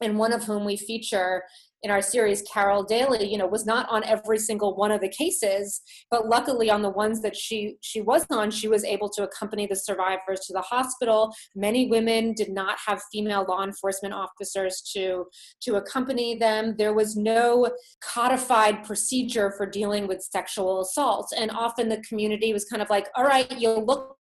and 0.00 0.18
one 0.18 0.32
of 0.32 0.44
whom 0.44 0.64
we 0.64 0.76
feature 0.76 1.42
in 1.82 1.90
our 1.90 2.00
series, 2.00 2.42
Carol 2.42 2.84
Daly, 2.84 3.28
you 3.28 3.36
know, 3.36 3.46
was 3.46 3.66
not 3.66 3.88
on 3.90 4.04
every 4.04 4.38
single 4.38 4.76
one 4.76 4.92
of 4.92 5.00
the 5.00 5.08
cases, 5.08 5.82
but 6.10 6.28
luckily 6.28 6.70
on 6.70 6.80
the 6.80 6.90
ones 6.90 7.20
that 7.22 7.36
she 7.36 7.74
she 7.80 8.00
was 8.00 8.24
on, 8.30 8.50
she 8.52 8.68
was 8.68 8.84
able 8.84 9.08
to 9.10 9.24
accompany 9.24 9.66
the 9.66 9.74
survivors 9.74 10.40
to 10.46 10.52
the 10.52 10.60
hospital. 10.60 11.34
Many 11.56 11.88
women 11.88 12.34
did 12.34 12.52
not 12.52 12.78
have 12.86 13.02
female 13.10 13.44
law 13.48 13.64
enforcement 13.64 14.14
officers 14.14 14.80
to 14.94 15.24
to 15.62 15.74
accompany 15.76 16.36
them. 16.36 16.76
There 16.78 16.94
was 16.94 17.16
no 17.16 17.70
codified 18.00 18.84
procedure 18.84 19.52
for 19.56 19.66
dealing 19.66 20.06
with 20.06 20.22
sexual 20.22 20.80
assault, 20.82 21.32
and 21.36 21.50
often 21.50 21.88
the 21.88 22.02
community 22.08 22.52
was 22.52 22.64
kind 22.64 22.82
of 22.82 22.90
like, 22.90 23.08
"All 23.16 23.24
right, 23.24 23.50
you 23.58 23.70
look 23.70 24.16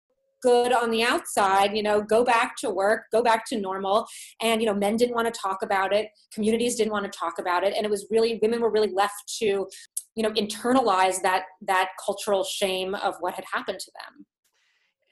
good 0.41 0.71
on 0.71 0.91
the 0.91 1.03
outside 1.03 1.75
you 1.75 1.83
know 1.83 2.01
go 2.01 2.23
back 2.23 2.55
to 2.57 2.69
work 2.69 3.03
go 3.11 3.21
back 3.21 3.45
to 3.47 3.59
normal. 3.59 4.07
And 4.41 4.61
you 4.61 4.67
know 4.67 4.73
men 4.73 4.95
didn't 4.97 5.15
want 5.15 5.33
to 5.33 5.39
talk 5.39 5.59
about 5.63 5.93
it 5.93 6.07
communities 6.33 6.75
didn't 6.75 6.91
want 6.91 7.11
to 7.11 7.17
talk 7.17 7.39
about 7.39 7.63
it. 7.63 7.73
And 7.75 7.85
it 7.85 7.89
was 7.89 8.07
really 8.09 8.39
women 8.41 8.61
were 8.61 8.71
really 8.71 8.91
left 8.91 9.33
to 9.39 9.67
you 10.15 10.23
know 10.23 10.31
internalize 10.31 11.21
that 11.21 11.43
that 11.61 11.89
cultural 12.03 12.43
shame 12.43 12.95
of 12.95 13.15
what 13.19 13.33
had 13.33 13.45
happened 13.51 13.79
to 13.79 13.91
them. 13.93 14.25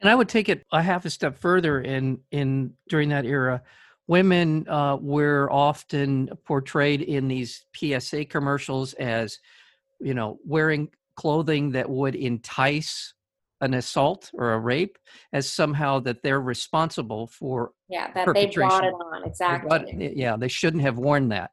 And 0.01 0.09
i 0.09 0.15
would 0.15 0.29
take 0.29 0.49
it 0.49 0.63
a 0.71 0.81
half 0.81 1.05
a 1.05 1.09
step 1.09 1.37
further 1.37 1.81
in 1.81 2.19
in 2.31 2.73
during 2.89 3.09
that 3.09 3.25
era. 3.25 3.61
Women 4.07 4.67
uh, 4.69 4.97
were 5.01 5.51
often 5.51 6.29
portrayed 6.45 7.01
in 7.01 7.27
these 7.27 7.65
psa 7.75 8.25
commercials 8.25 8.93
as 8.93 9.39
you 9.99 10.13
know 10.13 10.37
wearing 10.45 10.89
clothing 11.15 11.71
that 11.71 11.89
would 11.89 12.13
entice 12.13 13.14
an 13.61 13.73
assault 13.73 14.29
or 14.33 14.53
a 14.53 14.59
rape 14.59 14.97
as 15.33 15.49
somehow 15.49 15.99
that 15.99 16.21
they're 16.21 16.41
responsible 16.41 17.27
for 17.27 17.71
yeah 17.89 18.11
that 18.13 18.27
they 18.33 18.47
brought 18.47 18.83
it 18.83 18.93
on 18.93 19.23
exactly. 19.25 19.67
brought, 19.69 20.17
yeah 20.17 20.35
they 20.35 20.47
shouldn't 20.47 20.83
have 20.83 20.97
worn 20.97 21.29
that. 21.29 21.51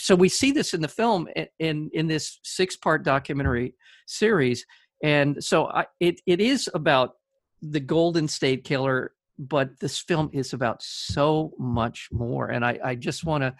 So 0.00 0.16
we 0.16 0.28
see 0.28 0.50
this 0.50 0.74
in 0.74 0.80
the 0.80 0.88
film 0.88 1.28
in 1.58 1.90
in 1.92 2.06
this 2.08 2.40
six 2.42 2.76
part 2.76 3.04
documentary 3.04 3.74
series 4.06 4.64
and 5.02 5.42
so 5.42 5.66
I, 5.66 5.86
it 6.00 6.20
it 6.26 6.40
is 6.40 6.68
about 6.74 7.12
the 7.62 7.80
golden 7.80 8.26
state 8.28 8.64
killer 8.64 9.12
but 9.38 9.78
this 9.80 9.98
film 9.98 10.30
is 10.32 10.52
about 10.52 10.82
so 10.82 11.52
much 11.58 12.08
more 12.12 12.48
and 12.48 12.64
i 12.64 12.78
i 12.84 12.94
just 12.94 13.24
want 13.24 13.42
to 13.42 13.54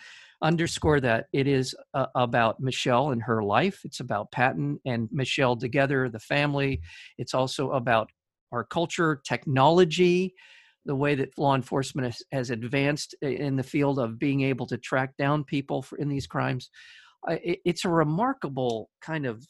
underscore 0.45 1.01
that 1.01 1.27
it 1.33 1.49
is 1.49 1.75
uh, 1.95 2.07
about 2.15 2.61
Michelle 2.61 3.11
and 3.11 3.23
her 3.23 3.43
life. 3.43 3.81
It's 3.85 4.01
about 4.01 4.31
Patton 4.31 4.79
and 4.85 5.09
Michelle 5.11 5.57
together, 5.57 6.09
the 6.09 6.21
family. 6.21 6.83
It's 7.19 7.35
also 7.35 7.73
about 7.73 8.11
our 8.53 8.63
culture, 8.63 9.21
technology, 9.27 10.35
the 10.85 10.95
way 10.95 11.15
that 11.15 11.37
law 11.39 11.55
enforcement 11.55 12.07
has, 12.07 12.23
has 12.31 12.51
advanced 12.51 13.15
in 13.23 13.57
the 13.57 13.63
field 13.63 13.99
of 13.99 14.19
being 14.19 14.43
able 14.43 14.67
to 14.67 14.77
track 14.77 15.17
down 15.17 15.43
people 15.43 15.81
for, 15.83 15.97
in 15.97 16.09
these 16.09 16.27
crimes. 16.27 16.69
Uh, 17.29 17.37
it, 17.43 17.61
it's 17.65 17.87
a 17.87 17.89
remarkable 17.89 18.91
kind 19.01 19.25
of 19.25 19.45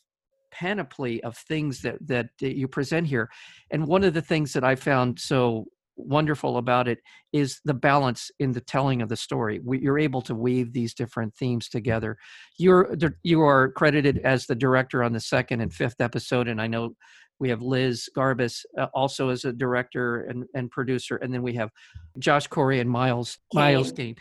panoply 0.52 1.22
of 1.24 1.36
things 1.36 1.82
that, 1.82 1.98
that 2.06 2.28
you 2.40 2.68
present 2.68 3.08
here. 3.08 3.28
And 3.72 3.88
one 3.88 4.04
of 4.04 4.14
the 4.14 4.22
things 4.22 4.52
that 4.52 4.62
I 4.62 4.76
found 4.76 5.18
so 5.18 5.66
wonderful 5.96 6.56
about 6.56 6.88
it 6.88 6.98
is 7.32 7.60
the 7.64 7.74
balance 7.74 8.30
in 8.38 8.52
the 8.52 8.60
telling 8.60 9.02
of 9.02 9.08
the 9.08 9.16
story. 9.16 9.60
We, 9.62 9.80
you're 9.80 9.98
able 9.98 10.22
to 10.22 10.34
weave 10.34 10.72
these 10.72 10.94
different 10.94 11.34
themes 11.36 11.68
together. 11.68 12.16
You're 12.58 12.94
you 13.22 13.42
are 13.42 13.70
credited 13.72 14.18
as 14.24 14.46
the 14.46 14.54
director 14.54 15.02
on 15.02 15.12
the 15.12 15.20
second 15.20 15.60
and 15.60 15.72
fifth 15.72 16.00
episode, 16.00 16.48
and 16.48 16.60
I 16.60 16.66
know 16.66 16.94
we 17.40 17.48
have 17.48 17.62
Liz 17.62 18.08
Garbus 18.16 18.64
uh, 18.78 18.86
also 18.94 19.28
as 19.28 19.44
a 19.44 19.52
director 19.52 20.22
and, 20.22 20.44
and 20.54 20.70
producer, 20.70 21.16
and 21.16 21.32
then 21.32 21.42
we 21.42 21.54
have 21.54 21.70
Josh 22.18 22.48
Koury 22.48 22.80
and 22.80 22.88
Myles 22.88 23.38
Myles 23.52 23.92
Kane. 23.92 24.16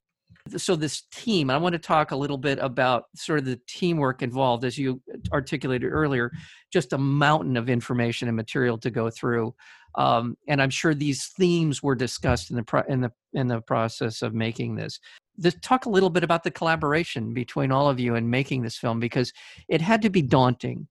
So 0.58 0.76
this 0.76 1.04
team, 1.10 1.50
I 1.50 1.58
want 1.58 1.72
to 1.72 1.80
talk 1.80 2.12
a 2.12 2.16
little 2.18 2.38
bit 2.38 2.60
about 2.60 3.06
sort 3.16 3.40
of 3.40 3.46
the 3.46 3.62
teamwork 3.66 4.22
involved, 4.22 4.66
as 4.66 4.78
you 4.78 5.02
articulated 5.32 5.90
earlier. 5.90 6.32
Just 6.72 6.92
a 6.92 6.98
mountain 6.98 7.56
of 7.56 7.70
information 7.70 8.28
and 8.28 8.36
material 8.36 8.78
to 8.80 8.92
go 8.92 9.10
through, 9.10 9.56
um, 9.96 10.38
and 10.48 10.62
I'm 10.62 10.70
sure 10.70 10.94
these 10.94 11.28
themes 11.38 11.84
were 11.84 11.96
discussed 11.96 12.50
in 12.50 12.56
the 12.56 12.64
pro- 12.64 12.84
in 12.88 13.02
the 13.02 13.12
in 13.34 13.48
the 13.48 13.62
process 13.62 14.22
of 14.22 14.34
making 14.34 14.76
this. 14.76 15.00
Just 15.40 15.62
talk 15.62 15.86
a 15.86 15.90
little 15.90 16.10
bit 16.10 16.24
about 16.24 16.44
the 16.44 16.52
collaboration 16.52 17.34
between 17.34 17.72
all 17.72 17.90
of 17.90 18.00
you 18.00 18.16
in 18.16 18.30
making 18.30 18.62
this 18.62 18.78
film 18.78 19.00
because 19.00 19.34
it 19.68 19.82
had 19.82 20.02
to 20.04 20.10
be 20.10 20.22
daunting 20.22 20.88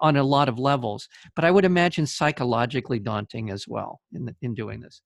on 0.00 0.16
a 0.16 0.22
lot 0.22 0.48
of 0.48 0.58
levels, 0.58 1.08
but 1.36 1.44
I 1.44 1.50
would 1.50 1.64
imagine 1.64 2.06
psychologically 2.06 2.98
daunting 2.98 3.50
as 3.50 3.66
well 3.68 4.00
in 4.12 4.34
in 4.42 4.54
doing 4.54 4.80
this. 4.80 5.02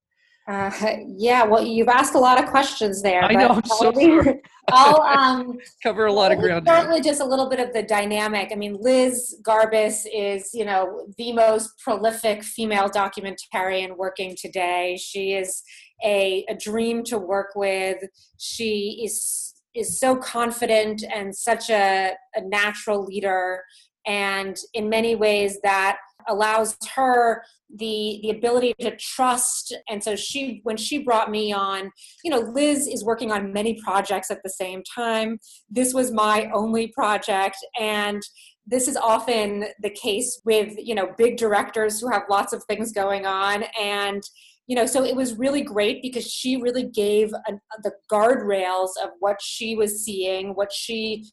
Uh, 0.49 0.71
yeah, 1.07 1.45
well, 1.45 1.63
you've 1.63 1.89
asked 1.89 2.15
a 2.15 2.19
lot 2.19 2.43
of 2.43 2.49
questions 2.49 3.03
there. 3.03 3.23
I 3.23 3.35
know. 3.35 3.49
I'm 3.49 3.65
so 3.67 3.93
sorry. 3.93 4.41
I'll 4.71 5.01
um, 5.19 5.59
cover 5.83 6.07
a 6.07 6.13
lot 6.13 6.33
of 6.33 6.39
ground. 6.39 6.67
Start 6.67 6.89
with 6.89 7.05
just 7.05 7.21
a 7.21 7.25
little 7.25 7.51
bit 7.51 7.61
of 7.61 7.75
the 7.75 7.83
dynamic. 7.83 8.49
I 8.51 8.55
mean, 8.55 8.79
Liz 8.81 9.37
Garbus 9.43 10.07
is, 10.11 10.51
you 10.55 10.65
know, 10.65 11.07
the 11.19 11.33
most 11.35 11.79
prolific 11.85 12.43
female 12.43 12.89
documentarian 12.89 13.97
working 13.99 14.37
today. 14.41 14.99
She 14.99 15.35
is 15.35 15.63
a, 16.03 16.47
a 16.49 16.55
dream 16.55 17.05
to 17.05 17.19
work 17.19 17.51
with. 17.55 17.99
She 18.39 19.03
is 19.05 19.55
is 19.75 20.01
so 20.01 20.17
confident 20.17 21.05
and 21.15 21.37
such 21.37 21.69
a, 21.69 22.13
a 22.35 22.41
natural 22.41 23.05
leader, 23.05 23.63
and 24.07 24.57
in 24.73 24.89
many 24.89 25.15
ways 25.15 25.59
that 25.63 25.99
allows 26.29 26.77
her 26.95 27.43
the 27.77 28.21
the 28.23 28.31
ability 28.31 28.75
to 28.81 28.97
trust. 28.97 29.75
And 29.89 30.03
so 30.03 30.17
she 30.17 30.61
when 30.65 30.77
she 30.77 30.99
brought 30.99 31.31
me 31.31 31.53
on 31.53 31.91
you 32.25 32.31
know 32.31 32.41
liz 32.41 32.87
is 32.87 33.05
working 33.05 33.31
on 33.33 33.53
many 33.53 33.81
projects 33.83 34.31
at 34.31 34.43
the 34.43 34.51
same 34.51 34.83
time. 34.95 35.39
This 35.71 35.93
was 35.93 36.13
my 36.13 36.51
only 36.55 36.89
project. 36.89 37.57
And 37.79 38.23
this 38.67 38.87
is 38.87 38.97
often 38.97 39.67
the 39.83 39.91
case 39.91 40.41
with 40.45 40.75
you 40.79 40.95
know 40.95 41.13
big 41.17 41.37
directors 41.37 42.01
who 42.01 42.11
have 42.11 42.23
lots 42.31 42.53
of 42.53 42.63
things 42.65 42.93
going 42.93 43.27
on. 43.27 43.65
And 43.81 44.23
you 44.67 44.77
know 44.77 44.87
so 44.87 45.05
it 45.05 45.17
was 45.17 45.35
really 45.35 45.63
great 45.63 46.03
because 46.03 46.31
she 46.31 46.61
really 46.61 46.85
gave 46.85 47.33
a, 47.33 47.53
the 47.83 47.93
guardrails 48.13 48.91
of 49.03 49.11
what 49.21 49.41
she 49.41 49.75
was 49.77 50.05
seeing 50.05 50.51
what 50.55 50.73
she 50.73 51.25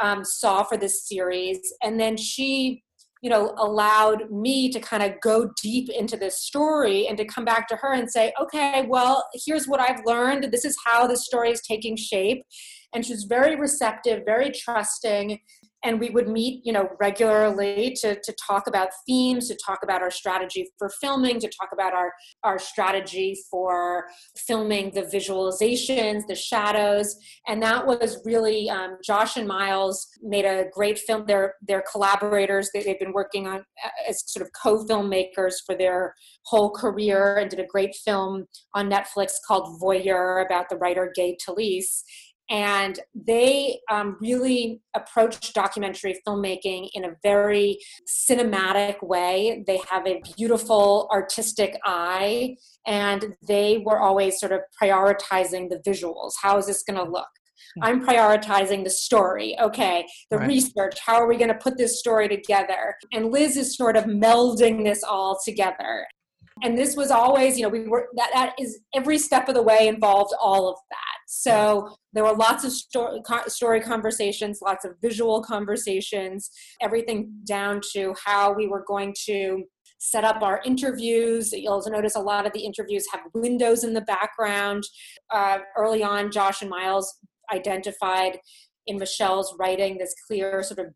um, 0.00 0.24
saw 0.24 0.62
for 0.62 0.76
this 0.76 1.06
series. 1.06 1.60
And 1.82 1.98
then 1.98 2.16
she 2.16 2.83
you 3.24 3.30
know 3.30 3.54
allowed 3.56 4.30
me 4.30 4.68
to 4.68 4.78
kind 4.78 5.02
of 5.02 5.18
go 5.22 5.50
deep 5.62 5.88
into 5.88 6.14
this 6.14 6.40
story 6.40 7.08
and 7.08 7.16
to 7.16 7.24
come 7.24 7.44
back 7.44 7.66
to 7.66 7.76
her 7.76 7.94
and 7.94 8.10
say 8.10 8.34
okay 8.38 8.84
well 8.86 9.24
here's 9.46 9.66
what 9.66 9.80
i've 9.80 10.02
learned. 10.04 10.48
This 10.52 10.66
is 10.66 10.76
how 10.84 11.06
the 11.06 11.16
story 11.16 11.50
is 11.50 11.62
taking 11.62 11.96
shape. 11.96 12.42
And 12.92 13.04
she's 13.04 13.24
very 13.24 13.56
receptive 13.56 14.22
very 14.26 14.50
trusting 14.50 15.40
and 15.84 16.00
we 16.00 16.10
would 16.10 16.28
meet 16.28 16.60
you 16.64 16.72
know 16.72 16.88
regularly 16.98 17.96
to, 18.00 18.18
to 18.20 18.34
talk 18.46 18.66
about 18.66 18.88
themes 19.06 19.48
to 19.48 19.58
talk 19.64 19.80
about 19.82 20.02
our 20.02 20.10
strategy 20.10 20.68
for 20.78 20.90
filming 21.00 21.38
to 21.38 21.48
talk 21.48 21.70
about 21.72 21.92
our 21.92 22.12
our 22.42 22.58
strategy 22.58 23.36
for 23.50 24.06
filming 24.36 24.90
the 24.94 25.02
visualizations 25.02 26.24
the 26.26 26.34
shadows. 26.34 27.16
And 27.46 27.62
that 27.62 27.86
was 27.86 28.20
really 28.24 28.70
um, 28.70 28.98
josh 29.04 29.36
and 29.36 29.46
myles 29.46 30.06
made 30.22 30.44
a 30.44 30.66
great 30.72 30.98
film. 30.98 31.24
They're 31.26 31.54
they're 31.66 31.84
collaborators. 31.90 32.70
They, 32.72 32.82
they've 32.82 32.98
been 32.98 33.12
working 33.12 33.46
on 33.46 33.60
uh, 33.84 33.88
as 34.08 34.22
sort 34.26 34.44
of 34.44 34.50
co-filmmakers 34.60 35.54
for 35.66 35.74
their 35.74 36.14
whole 36.46 36.70
career 36.70 37.36
and 37.36 37.50
did 37.50 37.60
a 37.60 37.66
great 37.66 37.94
film 38.04 38.46
on 38.74 38.90
netflix 38.90 39.32
called 39.46 39.80
voyeur 39.80 40.44
about 40.44 40.68
the 40.68 40.76
writer 40.76 41.10
gay 41.14 41.36
talese 41.36 42.02
and 42.50 43.00
they 43.14 43.78
um, 43.90 44.16
really 44.20 44.80
approach 44.94 45.52
documentary 45.54 46.20
filmmaking 46.26 46.88
in 46.94 47.04
a 47.04 47.16
very 47.22 47.78
cinematic 48.06 49.02
way 49.02 49.64
they 49.66 49.80
have 49.88 50.06
a 50.06 50.20
beautiful 50.36 51.08
artistic 51.12 51.78
eye 51.84 52.54
and 52.86 53.34
they 53.46 53.82
were 53.84 53.98
always 53.98 54.38
sort 54.38 54.52
of 54.52 54.60
prioritizing 54.80 55.68
the 55.70 55.80
visuals 55.86 56.32
how 56.42 56.58
is 56.58 56.66
this 56.66 56.82
going 56.82 56.98
to 56.98 57.10
look 57.10 57.28
hmm. 57.76 57.84
I'm 57.84 58.04
prioritizing 58.04 58.84
the 58.84 58.90
story. 58.90 59.56
Okay, 59.60 60.06
the 60.30 60.38
right. 60.38 60.48
research. 60.48 60.98
How 61.04 61.14
are 61.16 61.28
we 61.28 61.36
going 61.36 61.48
to 61.48 61.54
put 61.54 61.78
this 61.78 61.98
story 61.98 62.28
together? 62.28 62.94
And 63.12 63.32
Liz 63.32 63.56
is 63.56 63.76
sort 63.76 63.96
of 63.96 64.04
melding 64.04 64.84
this 64.84 65.02
all 65.02 65.38
together. 65.44 66.06
And 66.62 66.78
this 66.78 66.96
was 66.96 67.10
always, 67.10 67.58
you 67.58 67.64
know, 67.64 67.68
we 67.68 67.88
were 67.88 68.08
that 68.16 68.30
that 68.32 68.54
is 68.58 68.78
every 68.94 69.18
step 69.18 69.48
of 69.48 69.54
the 69.54 69.62
way 69.62 69.88
involved 69.88 70.32
all 70.40 70.68
of 70.68 70.76
that. 70.90 71.18
So 71.26 71.96
there 72.12 72.24
were 72.24 72.34
lots 72.34 72.64
of 72.64 72.72
story, 72.72 73.20
story 73.48 73.80
conversations, 73.80 74.60
lots 74.62 74.84
of 74.84 74.92
visual 75.02 75.42
conversations, 75.42 76.50
everything 76.80 77.32
down 77.44 77.80
to 77.92 78.14
how 78.24 78.52
we 78.52 78.68
were 78.68 78.84
going 78.86 79.14
to 79.26 79.64
set 79.98 80.22
up 80.22 80.42
our 80.42 80.60
interviews. 80.64 81.52
You'll 81.52 81.82
notice 81.90 82.14
a 82.14 82.20
lot 82.20 82.46
of 82.46 82.52
the 82.52 82.60
interviews 82.60 83.06
have 83.10 83.22
windows 83.34 83.84
in 83.84 83.94
the 83.94 84.02
background. 84.02 84.84
Uh, 85.30 85.58
early 85.76 86.02
on, 86.02 86.30
Josh 86.30 86.60
and 86.60 86.70
Myles 86.70 87.18
identified 87.52 88.38
in 88.86 88.98
Michelle's 88.98 89.54
writing 89.58 89.98
this 89.98 90.14
clear 90.26 90.62
sort 90.62 90.80
of 90.80 90.86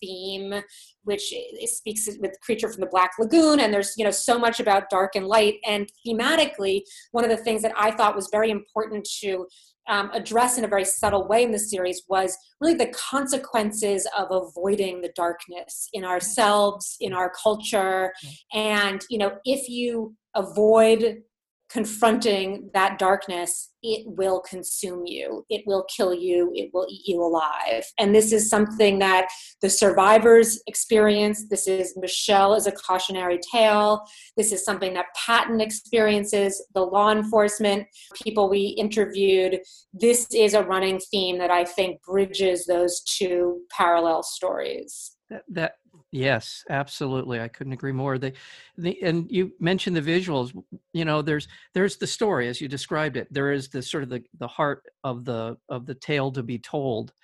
theme, 0.00 0.62
which 1.04 1.32
speaks 1.64 2.08
with 2.20 2.40
Creature 2.42 2.70
from 2.70 2.80
the 2.80 2.86
Black 2.90 3.12
Lagoon. 3.18 3.60
And 3.60 3.72
there's, 3.72 3.94
you 3.96 4.04
know, 4.04 4.10
so 4.10 4.38
much 4.38 4.60
about 4.60 4.90
dark 4.90 5.14
and 5.14 5.26
light. 5.26 5.56
And 5.66 5.88
thematically, 6.06 6.82
one 7.12 7.24
of 7.24 7.30
the 7.30 7.36
things 7.36 7.62
that 7.62 7.72
I 7.76 7.90
thought 7.90 8.16
was 8.16 8.28
very 8.30 8.50
important 8.50 9.08
to 9.20 9.46
um, 9.88 10.10
address 10.12 10.58
in 10.58 10.64
a 10.64 10.68
very 10.68 10.84
subtle 10.84 11.26
way 11.26 11.42
in 11.42 11.50
the 11.50 11.58
series 11.58 12.02
was 12.08 12.36
really 12.60 12.74
the 12.74 12.92
consequences 12.94 14.06
of 14.16 14.28
avoiding 14.30 15.00
the 15.00 15.12
darkness 15.16 15.88
in 15.92 16.04
ourselves, 16.04 16.96
in 17.00 17.12
our 17.12 17.32
culture. 17.42 18.12
And, 18.52 19.04
you 19.10 19.18
know, 19.18 19.32
if 19.44 19.68
you 19.68 20.14
avoid 20.34 21.22
confronting 21.72 22.68
that 22.74 22.98
darkness, 22.98 23.70
it 23.82 24.04
will 24.06 24.40
consume 24.40 25.06
you. 25.06 25.44
It 25.48 25.62
will 25.66 25.84
kill 25.84 26.12
you. 26.14 26.52
It 26.54 26.70
will 26.72 26.86
eat 26.88 27.02
you 27.06 27.22
alive. 27.22 27.84
And 27.98 28.14
this 28.14 28.30
is 28.30 28.48
something 28.48 28.98
that 28.98 29.28
the 29.62 29.70
survivors 29.70 30.60
experience. 30.66 31.48
This 31.48 31.66
is 31.66 31.94
Michelle 31.96 32.54
as 32.54 32.66
a 32.66 32.72
cautionary 32.72 33.40
tale. 33.52 34.02
This 34.36 34.52
is 34.52 34.64
something 34.64 34.92
that 34.94 35.06
Patton 35.16 35.60
experiences, 35.60 36.62
the 36.74 36.82
law 36.82 37.10
enforcement 37.10 37.86
people 38.22 38.50
we 38.50 38.66
interviewed. 38.78 39.60
This 39.94 40.26
is 40.32 40.54
a 40.54 40.62
running 40.62 41.00
theme 41.10 41.38
that 41.38 41.50
I 41.50 41.64
think 41.64 42.02
bridges 42.02 42.66
those 42.66 43.00
two 43.00 43.62
parallel 43.70 44.22
stories. 44.22 45.16
That, 45.30 45.42
that 45.48 45.72
Yes, 46.14 46.62
absolutely. 46.68 47.40
I 47.40 47.48
couldn't 47.48 47.72
agree 47.72 47.92
more. 47.92 48.18
The, 48.18 48.34
the 48.76 49.02
and 49.02 49.30
you 49.30 49.52
mentioned 49.58 49.96
the 49.96 50.02
visuals. 50.02 50.52
You 50.92 51.06
know, 51.06 51.22
there's 51.22 51.48
there's 51.72 51.96
the 51.96 52.06
story 52.06 52.48
as 52.48 52.60
you 52.60 52.68
described 52.68 53.16
it. 53.16 53.28
There 53.32 53.50
is 53.50 53.68
the 53.70 53.80
sort 53.80 54.02
of 54.02 54.10
the 54.10 54.22
the 54.38 54.46
heart 54.48 54.82
of 55.04 55.24
the 55.24 55.56
of 55.70 55.86
the 55.86 55.94
tale 55.94 56.30
to 56.32 56.42
be 56.42 56.58
told, 56.58 57.14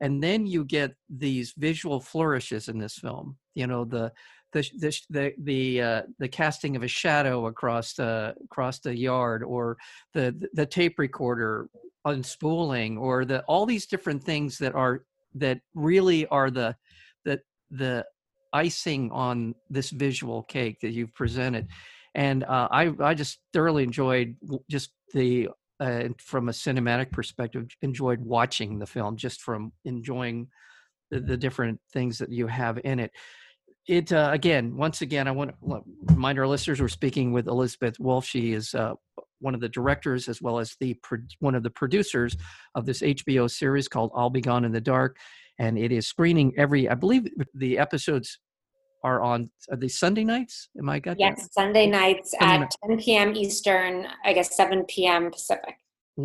and 0.00 0.22
then 0.22 0.46
you 0.46 0.64
get 0.64 0.96
these 1.10 1.54
visual 1.58 2.00
flourishes 2.00 2.68
in 2.68 2.78
this 2.78 2.98
film. 2.98 3.36
You 3.54 3.66
know, 3.66 3.84
the 3.84 4.12
the 4.52 4.62
the 4.78 5.00
the 5.10 5.34
the, 5.38 5.82
uh, 5.82 6.02
the 6.18 6.28
casting 6.28 6.76
of 6.76 6.82
a 6.82 6.88
shadow 6.88 7.46
across 7.46 7.94
the 7.94 8.34
across 8.44 8.80
the 8.80 8.96
yard, 8.96 9.42
or 9.44 9.78
the 10.14 10.48
the 10.54 10.66
tape 10.66 10.98
recorder 10.98 11.68
unspooling, 12.06 12.98
or 12.98 13.24
the 13.24 13.42
all 13.44 13.66
these 13.66 13.86
different 13.86 14.24
things 14.24 14.58
that 14.58 14.74
are 14.74 15.04
that 15.34 15.60
really 15.74 16.26
are 16.28 16.50
the 16.50 16.76
the 17.24 17.40
the 17.70 18.06
icing 18.52 19.10
on 19.12 19.54
this 19.68 19.90
visual 19.90 20.42
cake 20.42 20.78
that 20.80 20.90
you've 20.90 21.14
presented 21.14 21.68
and 22.14 22.44
uh, 22.44 22.68
I, 22.70 22.92
I 23.00 23.14
just 23.14 23.38
thoroughly 23.52 23.84
enjoyed 23.84 24.36
just 24.68 24.90
the 25.14 25.48
uh, 25.78 26.08
from 26.18 26.48
a 26.48 26.52
cinematic 26.52 27.10
perspective, 27.10 27.66
enjoyed 27.82 28.20
watching 28.20 28.78
the 28.78 28.86
film 28.86 29.16
just 29.16 29.40
from 29.40 29.72
enjoying 29.84 30.48
the, 31.10 31.20
the 31.20 31.36
different 31.36 31.80
things 31.92 32.18
that 32.18 32.30
you 32.30 32.46
have 32.46 32.78
in 32.84 33.00
it. 33.00 33.12
It 33.88 34.12
uh, 34.12 34.30
again, 34.32 34.76
once 34.76 35.00
again, 35.00 35.26
I 35.26 35.30
want 35.30 35.50
to 35.50 35.80
remind 36.02 36.38
our 36.38 36.46
listeners 36.46 36.80
we're 36.80 36.88
speaking 36.88 37.32
with 37.32 37.48
Elizabeth 37.48 37.98
Wolff. 37.98 38.26
She 38.26 38.52
is 38.52 38.74
uh, 38.74 38.94
one 39.40 39.54
of 39.54 39.60
the 39.60 39.68
directors 39.68 40.28
as 40.28 40.42
well 40.42 40.58
as 40.58 40.76
the 40.80 40.96
one 41.38 41.54
of 41.54 41.62
the 41.62 41.70
producers 41.70 42.36
of 42.74 42.84
this 42.84 43.00
HBO 43.00 43.50
series 43.50 43.88
called 43.88 44.10
I'll 44.14 44.30
Be 44.30 44.42
Gone 44.42 44.64
in 44.64 44.72
the 44.72 44.80
Dark, 44.80 45.16
and 45.60 45.78
it 45.78 45.92
is 45.92 46.08
screening 46.08 46.52
every. 46.56 46.88
I 46.88 46.94
believe 46.94 47.28
the 47.54 47.78
episodes 47.78 48.40
are 49.04 49.22
on 49.22 49.50
are 49.70 49.76
they 49.76 49.88
Sunday 49.88 50.24
nights? 50.24 50.68
Am 50.78 50.88
I 50.88 50.98
got 50.98 51.20
yes, 51.20 51.42
that? 51.42 51.54
Sunday 51.54 51.86
nights 51.86 52.34
Sunday 52.38 52.64
at 52.64 52.70
10 52.88 52.98
p.m. 52.98 53.36
Eastern. 53.36 54.06
I 54.24 54.32
guess 54.32 54.56
7 54.56 54.84
p.m. 54.88 55.30
Pacific 55.30 55.76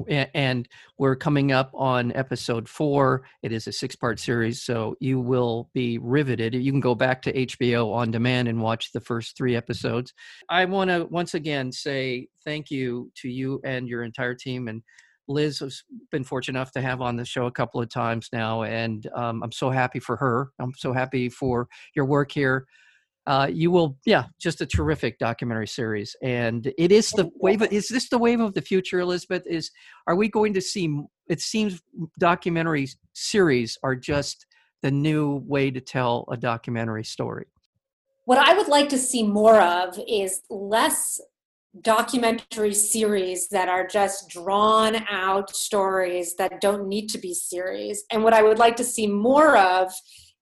and 0.07 0.67
we're 0.97 1.15
coming 1.15 1.51
up 1.51 1.71
on 1.73 2.11
episode 2.13 2.67
four. 2.67 3.23
It 3.43 3.51
is 3.51 3.67
a 3.67 3.71
six 3.71 3.95
part 3.95 4.19
series, 4.19 4.63
so 4.63 4.95
you 4.99 5.19
will 5.19 5.69
be 5.73 5.97
riveted. 5.97 6.53
You 6.53 6.71
can 6.71 6.81
go 6.81 6.95
back 6.95 7.21
to 7.23 7.33
HBO 7.33 7.93
on 7.93 8.11
demand 8.11 8.47
and 8.47 8.61
watch 8.61 8.91
the 8.91 8.99
first 8.99 9.37
three 9.37 9.55
episodes. 9.55 10.13
I 10.49 10.65
want 10.65 10.89
to 10.89 11.05
once 11.09 11.33
again 11.33 11.71
say 11.71 12.27
thank 12.43 12.71
you 12.71 13.11
to 13.17 13.29
you 13.29 13.61
and 13.63 13.87
your 13.87 14.03
entire 14.03 14.33
team. 14.33 14.67
And 14.67 14.81
Liz 15.27 15.59
has 15.59 15.83
been 16.11 16.23
fortunate 16.23 16.59
enough 16.59 16.71
to 16.73 16.81
have 16.81 17.01
on 17.01 17.15
the 17.15 17.25
show 17.25 17.45
a 17.45 17.51
couple 17.51 17.81
of 17.81 17.89
times 17.89 18.29
now, 18.31 18.63
and 18.63 19.07
um, 19.15 19.43
I'm 19.43 19.51
so 19.51 19.69
happy 19.69 19.99
for 19.99 20.15
her. 20.17 20.51
I'm 20.59 20.73
so 20.75 20.93
happy 20.93 21.29
for 21.29 21.67
your 21.95 22.05
work 22.05 22.31
here. 22.31 22.65
Uh, 23.27 23.49
you 23.51 23.71
will 23.71 23.97
yeah 24.05 24.25
just 24.39 24.61
a 24.61 24.67
terrific 24.67 25.17
documentary 25.17 25.65
series 25.65 26.15
and 26.21 26.71
it 26.77 26.91
is 26.91 27.09
the 27.09 27.27
wave 27.37 27.63
of, 27.63 27.73
is 27.73 27.87
this 27.87 28.07
the 28.07 28.19
wave 28.19 28.39
of 28.39 28.53
the 28.53 28.61
future 28.61 28.99
elizabeth? 28.99 29.41
Is 29.47 29.71
are 30.05 30.15
we 30.15 30.29
going 30.29 30.53
to 30.53 30.61
see 30.61 31.01
it 31.27 31.41
seems 31.41 31.81
documentary 32.19 32.87
series 33.13 33.79
are 33.81 33.95
just 33.95 34.45
the 34.83 34.91
new 34.91 35.37
way 35.47 35.71
to 35.71 35.81
tell 35.81 36.25
a 36.29 36.37
documentary 36.37 37.03
story. 37.03 37.47
What 38.25 38.37
i 38.37 38.53
would 38.55 38.67
like 38.67 38.89
to 38.89 38.97
see 38.99 39.23
more 39.23 39.59
of 39.59 39.99
is 40.07 40.41
less 40.51 41.19
documentary 41.81 42.73
series 42.73 43.49
that 43.49 43.67
are 43.67 43.85
just 43.85 44.29
drawn 44.29 44.95
out 45.09 45.55
stories 45.55 46.35
that 46.37 46.61
don't 46.61 46.87
need 46.87 47.07
to 47.09 47.17
be 47.17 47.33
series. 47.33 48.03
And 48.11 48.23
what 48.23 48.33
i 48.33 48.41
would 48.41 48.59
like 48.59 48.75
to 48.77 48.83
see 48.83 49.07
more 49.07 49.57
of 49.57 49.91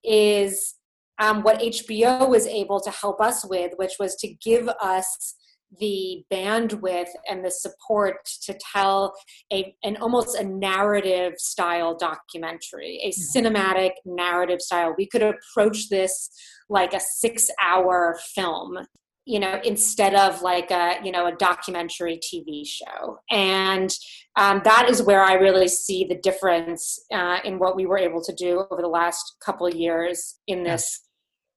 is 0.04 0.74
um, 1.20 1.42
what 1.42 1.60
HBO 1.60 2.28
was 2.28 2.46
able 2.46 2.80
to 2.80 2.90
help 2.90 3.20
us 3.20 3.44
with, 3.44 3.72
which 3.76 3.94
was 4.00 4.16
to 4.16 4.34
give 4.42 4.68
us 4.68 5.36
the 5.80 6.24
bandwidth 6.32 7.08
and 7.28 7.44
the 7.44 7.50
support 7.50 8.16
to 8.42 8.56
tell 8.72 9.12
a 9.52 9.74
an 9.82 9.96
almost 9.96 10.36
a 10.36 10.44
narrative 10.44 11.32
style 11.36 11.96
documentary 11.96 13.00
a 13.02 13.10
cinematic 13.10 13.90
narrative 14.04 14.60
style. 14.60 14.94
We 14.96 15.06
could 15.06 15.22
approach 15.22 15.88
this 15.88 16.30
like 16.68 16.94
a 16.94 17.00
6 17.00 17.50
hour 17.60 18.16
film 18.34 18.78
you 19.26 19.40
know 19.40 19.60
instead 19.64 20.14
of 20.14 20.42
like 20.42 20.70
a 20.70 20.96
you 21.02 21.10
know 21.10 21.26
a 21.26 21.32
documentary 21.32 22.18
tv 22.18 22.66
show 22.66 23.18
and 23.30 23.96
um, 24.36 24.60
that 24.64 24.88
is 24.88 25.02
where 25.02 25.22
i 25.22 25.34
really 25.34 25.68
see 25.68 26.04
the 26.04 26.16
difference 26.16 26.98
uh, 27.12 27.38
in 27.44 27.58
what 27.58 27.76
we 27.76 27.86
were 27.86 27.98
able 27.98 28.22
to 28.22 28.34
do 28.34 28.64
over 28.70 28.82
the 28.82 28.88
last 28.88 29.36
couple 29.44 29.66
of 29.66 29.74
years 29.74 30.36
in 30.46 30.62
this 30.62 31.04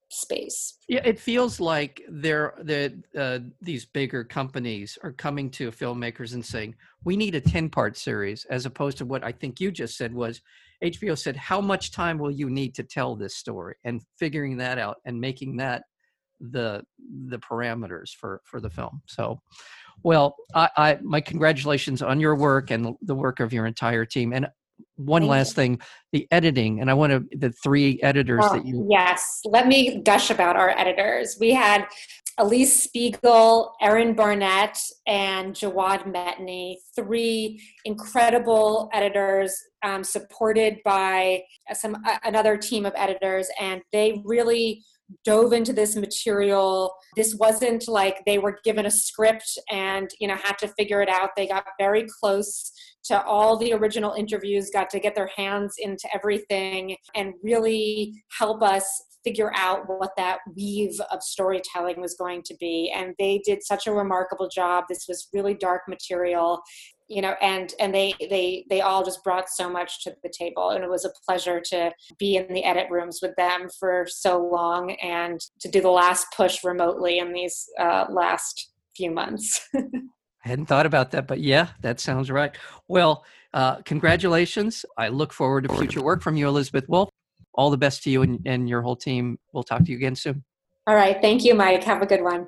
space. 0.10 0.78
Yeah, 0.88 1.02
it 1.04 1.20
feels 1.20 1.60
like 1.60 2.02
there 2.10 2.54
that 2.64 2.94
uh, 3.18 3.40
these 3.62 3.86
bigger 3.86 4.24
companies 4.24 4.98
are 5.04 5.12
coming 5.12 5.50
to 5.52 5.72
filmmakers 5.72 6.34
and 6.34 6.46
saying, 6.46 6.76
"We 7.04 7.18
need 7.18 7.36
a 7.36 7.42
ten-part 7.42 7.98
series," 7.98 8.46
as 8.46 8.66
opposed 8.66 8.98
to 9.00 9.06
what 9.06 9.24
I 9.24 9.32
think 9.32 9.60
you 9.60 9.72
just 9.72 9.98
said 9.98 10.14
was 10.14 10.42
HBO 10.84 11.18
said, 11.18 11.36
"How 11.36 11.62
much 11.62 11.92
time 11.92 12.18
will 12.18 12.32
you 12.32 12.50
need 12.50 12.76
to 12.76 12.84
tell 12.84 13.16
this 13.16 13.36
story?" 13.36 13.76
and 13.84 14.02
figuring 14.18 14.58
that 14.58 14.78
out 14.78 14.98
and 15.06 15.20
making 15.20 15.58
that 15.58 15.84
the 16.40 16.84
the 17.28 17.38
parameters 17.38 18.10
for 18.16 18.42
for 18.46 18.60
the 18.60 18.70
film. 18.70 19.02
So, 19.08 19.42
well, 20.04 20.36
I, 20.54 20.70
I 20.78 21.00
my 21.02 21.22
congratulations 21.22 22.02
on 22.02 22.20
your 22.20 22.36
work 22.36 22.72
and 22.72 22.96
the 23.02 23.16
work 23.16 23.40
of 23.40 23.54
your 23.54 23.66
entire 23.66 24.06
team. 24.06 24.34
And 24.34 24.48
one 24.96 25.24
Thank 25.24 25.32
last 25.32 25.50
you. 25.50 25.56
thing 25.56 25.80
the 26.12 26.28
editing 26.32 26.82
and 26.82 26.90
i 26.90 26.94
want 26.94 27.12
to 27.12 27.38
the 27.38 27.52
three 27.64 28.00
editors 28.02 28.44
oh, 28.48 28.54
that 28.54 28.66
you 28.66 28.88
yes 28.90 29.42
let 29.46 29.68
me 29.68 30.02
gush 30.02 30.30
about 30.30 30.56
our 30.56 30.70
editors 30.72 31.38
we 31.40 31.54
had 31.54 31.86
alyse 32.40 32.68
spiegel 32.68 33.74
erin 33.82 34.14
barnett 34.14 34.80
and 35.08 35.54
jawad 35.54 36.04
metni 36.14 36.76
three 36.96 37.62
incredible 37.86 38.90
editors 38.94 39.56
um, 39.84 40.04
supported 40.04 40.78
by 40.84 41.44
some 41.74 41.96
uh, 42.06 42.18
another 42.24 42.58
team 42.58 42.86
of 42.86 42.94
editors 42.96 43.48
and 43.60 43.82
they 43.92 44.22
really 44.26 44.84
dove 45.24 45.54
into 45.54 45.72
this 45.74 45.96
material 45.96 46.94
this 47.16 47.36
wasn't 47.36 47.88
like 47.88 48.24
they 48.26 48.38
were 48.38 48.60
given 48.64 48.86
a 48.86 48.92
script 48.92 49.58
and 49.72 50.10
you 50.20 50.28
know 50.28 50.36
had 50.36 50.58
to 50.58 50.68
figure 50.70 51.02
it 51.02 51.10
out 51.10 51.30
they 51.36 51.48
got 51.48 51.66
very 51.80 52.06
close 52.20 52.72
to 53.08 53.24
all 53.24 53.58
the 53.58 53.74
original 53.74 54.14
interviews, 54.14 54.70
got 54.72 54.90
to 54.90 55.00
get 55.00 55.16
their 55.16 55.32
hands 55.36 55.76
into 55.80 56.08
everything 56.14 56.96
and 57.16 57.34
really 57.42 58.14
help 58.38 58.62
us 58.62 58.86
figure 59.24 59.52
out 59.56 59.82
what 59.88 60.12
that 60.16 60.40
weave 60.56 61.00
of 61.12 61.22
storytelling 61.22 62.00
was 62.00 62.16
going 62.16 62.42
to 62.44 62.56
be. 62.60 62.94
And 62.96 63.14
they 63.18 63.42
did 63.46 63.64
such 63.64 63.88
a 63.88 63.94
remarkable 63.94 64.50
job. 64.50 64.86
This 64.88 65.06
was 65.08 65.28
really 65.34 65.54
dark 65.54 65.84
material 65.88 66.62
you 67.08 67.22
know 67.22 67.36
and 67.42 67.74
and 67.80 67.94
they 67.94 68.14
they 68.30 68.66
they 68.70 68.82
all 68.82 69.04
just 69.04 69.24
brought 69.24 69.50
so 69.50 69.70
much 69.70 70.04
to 70.04 70.14
the 70.24 70.30
table 70.30 70.72
and 70.72 70.84
it 70.84 70.90
was 70.90 71.06
a 71.06 71.12
pleasure 71.26 71.62
to 71.62 71.92
be 72.20 72.36
in 72.36 72.54
the 72.54 72.64
edit 72.64 72.88
rooms 72.90 73.20
with 73.22 73.36
them 73.36 73.68
for 73.80 74.06
so 74.10 74.42
long 74.42 74.92
and 75.04 75.40
to 75.60 75.70
do 75.70 75.82
the 75.82 75.90
last 75.90 76.28
push 76.36 76.64
remotely 76.64 77.20
in 77.20 77.34
these 77.34 77.66
uh, 77.80 78.06
last 78.10 78.72
few 78.96 79.12
months 79.12 79.70
I 80.46 80.52
hadn't 80.52 80.68
thought 80.68 80.86
about 80.86 81.12
that, 81.12 81.28
but 81.28 81.42
yeah, 81.42 81.70
that 81.82 82.00
sounds 82.00 82.32
right. 82.32 82.56
Well, 82.88 83.26
uh, 83.54 83.82
congratulations. 83.82 84.86
I 84.98 85.10
look 85.10 85.34
forward 85.34 85.68
to 85.68 85.76
future 85.76 86.02
work 86.02 86.22
from 86.22 86.38
you, 86.38 86.48
Elizabeth 86.48 86.88
Wolff. 86.88 87.10
All 87.54 87.70
the 87.70 87.78
best 87.78 88.04
to 88.04 88.10
you 88.10 88.22
and, 88.22 88.40
and 88.46 88.70
your 88.70 88.82
whole 88.82 88.96
team. 88.96 89.40
We'll 89.52 89.64
talk 89.64 89.84
to 89.84 89.92
you 89.92 89.98
again 89.98 90.16
soon. 90.16 90.46
All 90.86 90.96
right. 90.96 91.18
Thank 91.22 91.44
you, 91.44 91.54
Mike. 91.54 91.84
Have 91.84 92.02
a 92.02 92.06
good 92.06 92.24
one. 92.24 92.48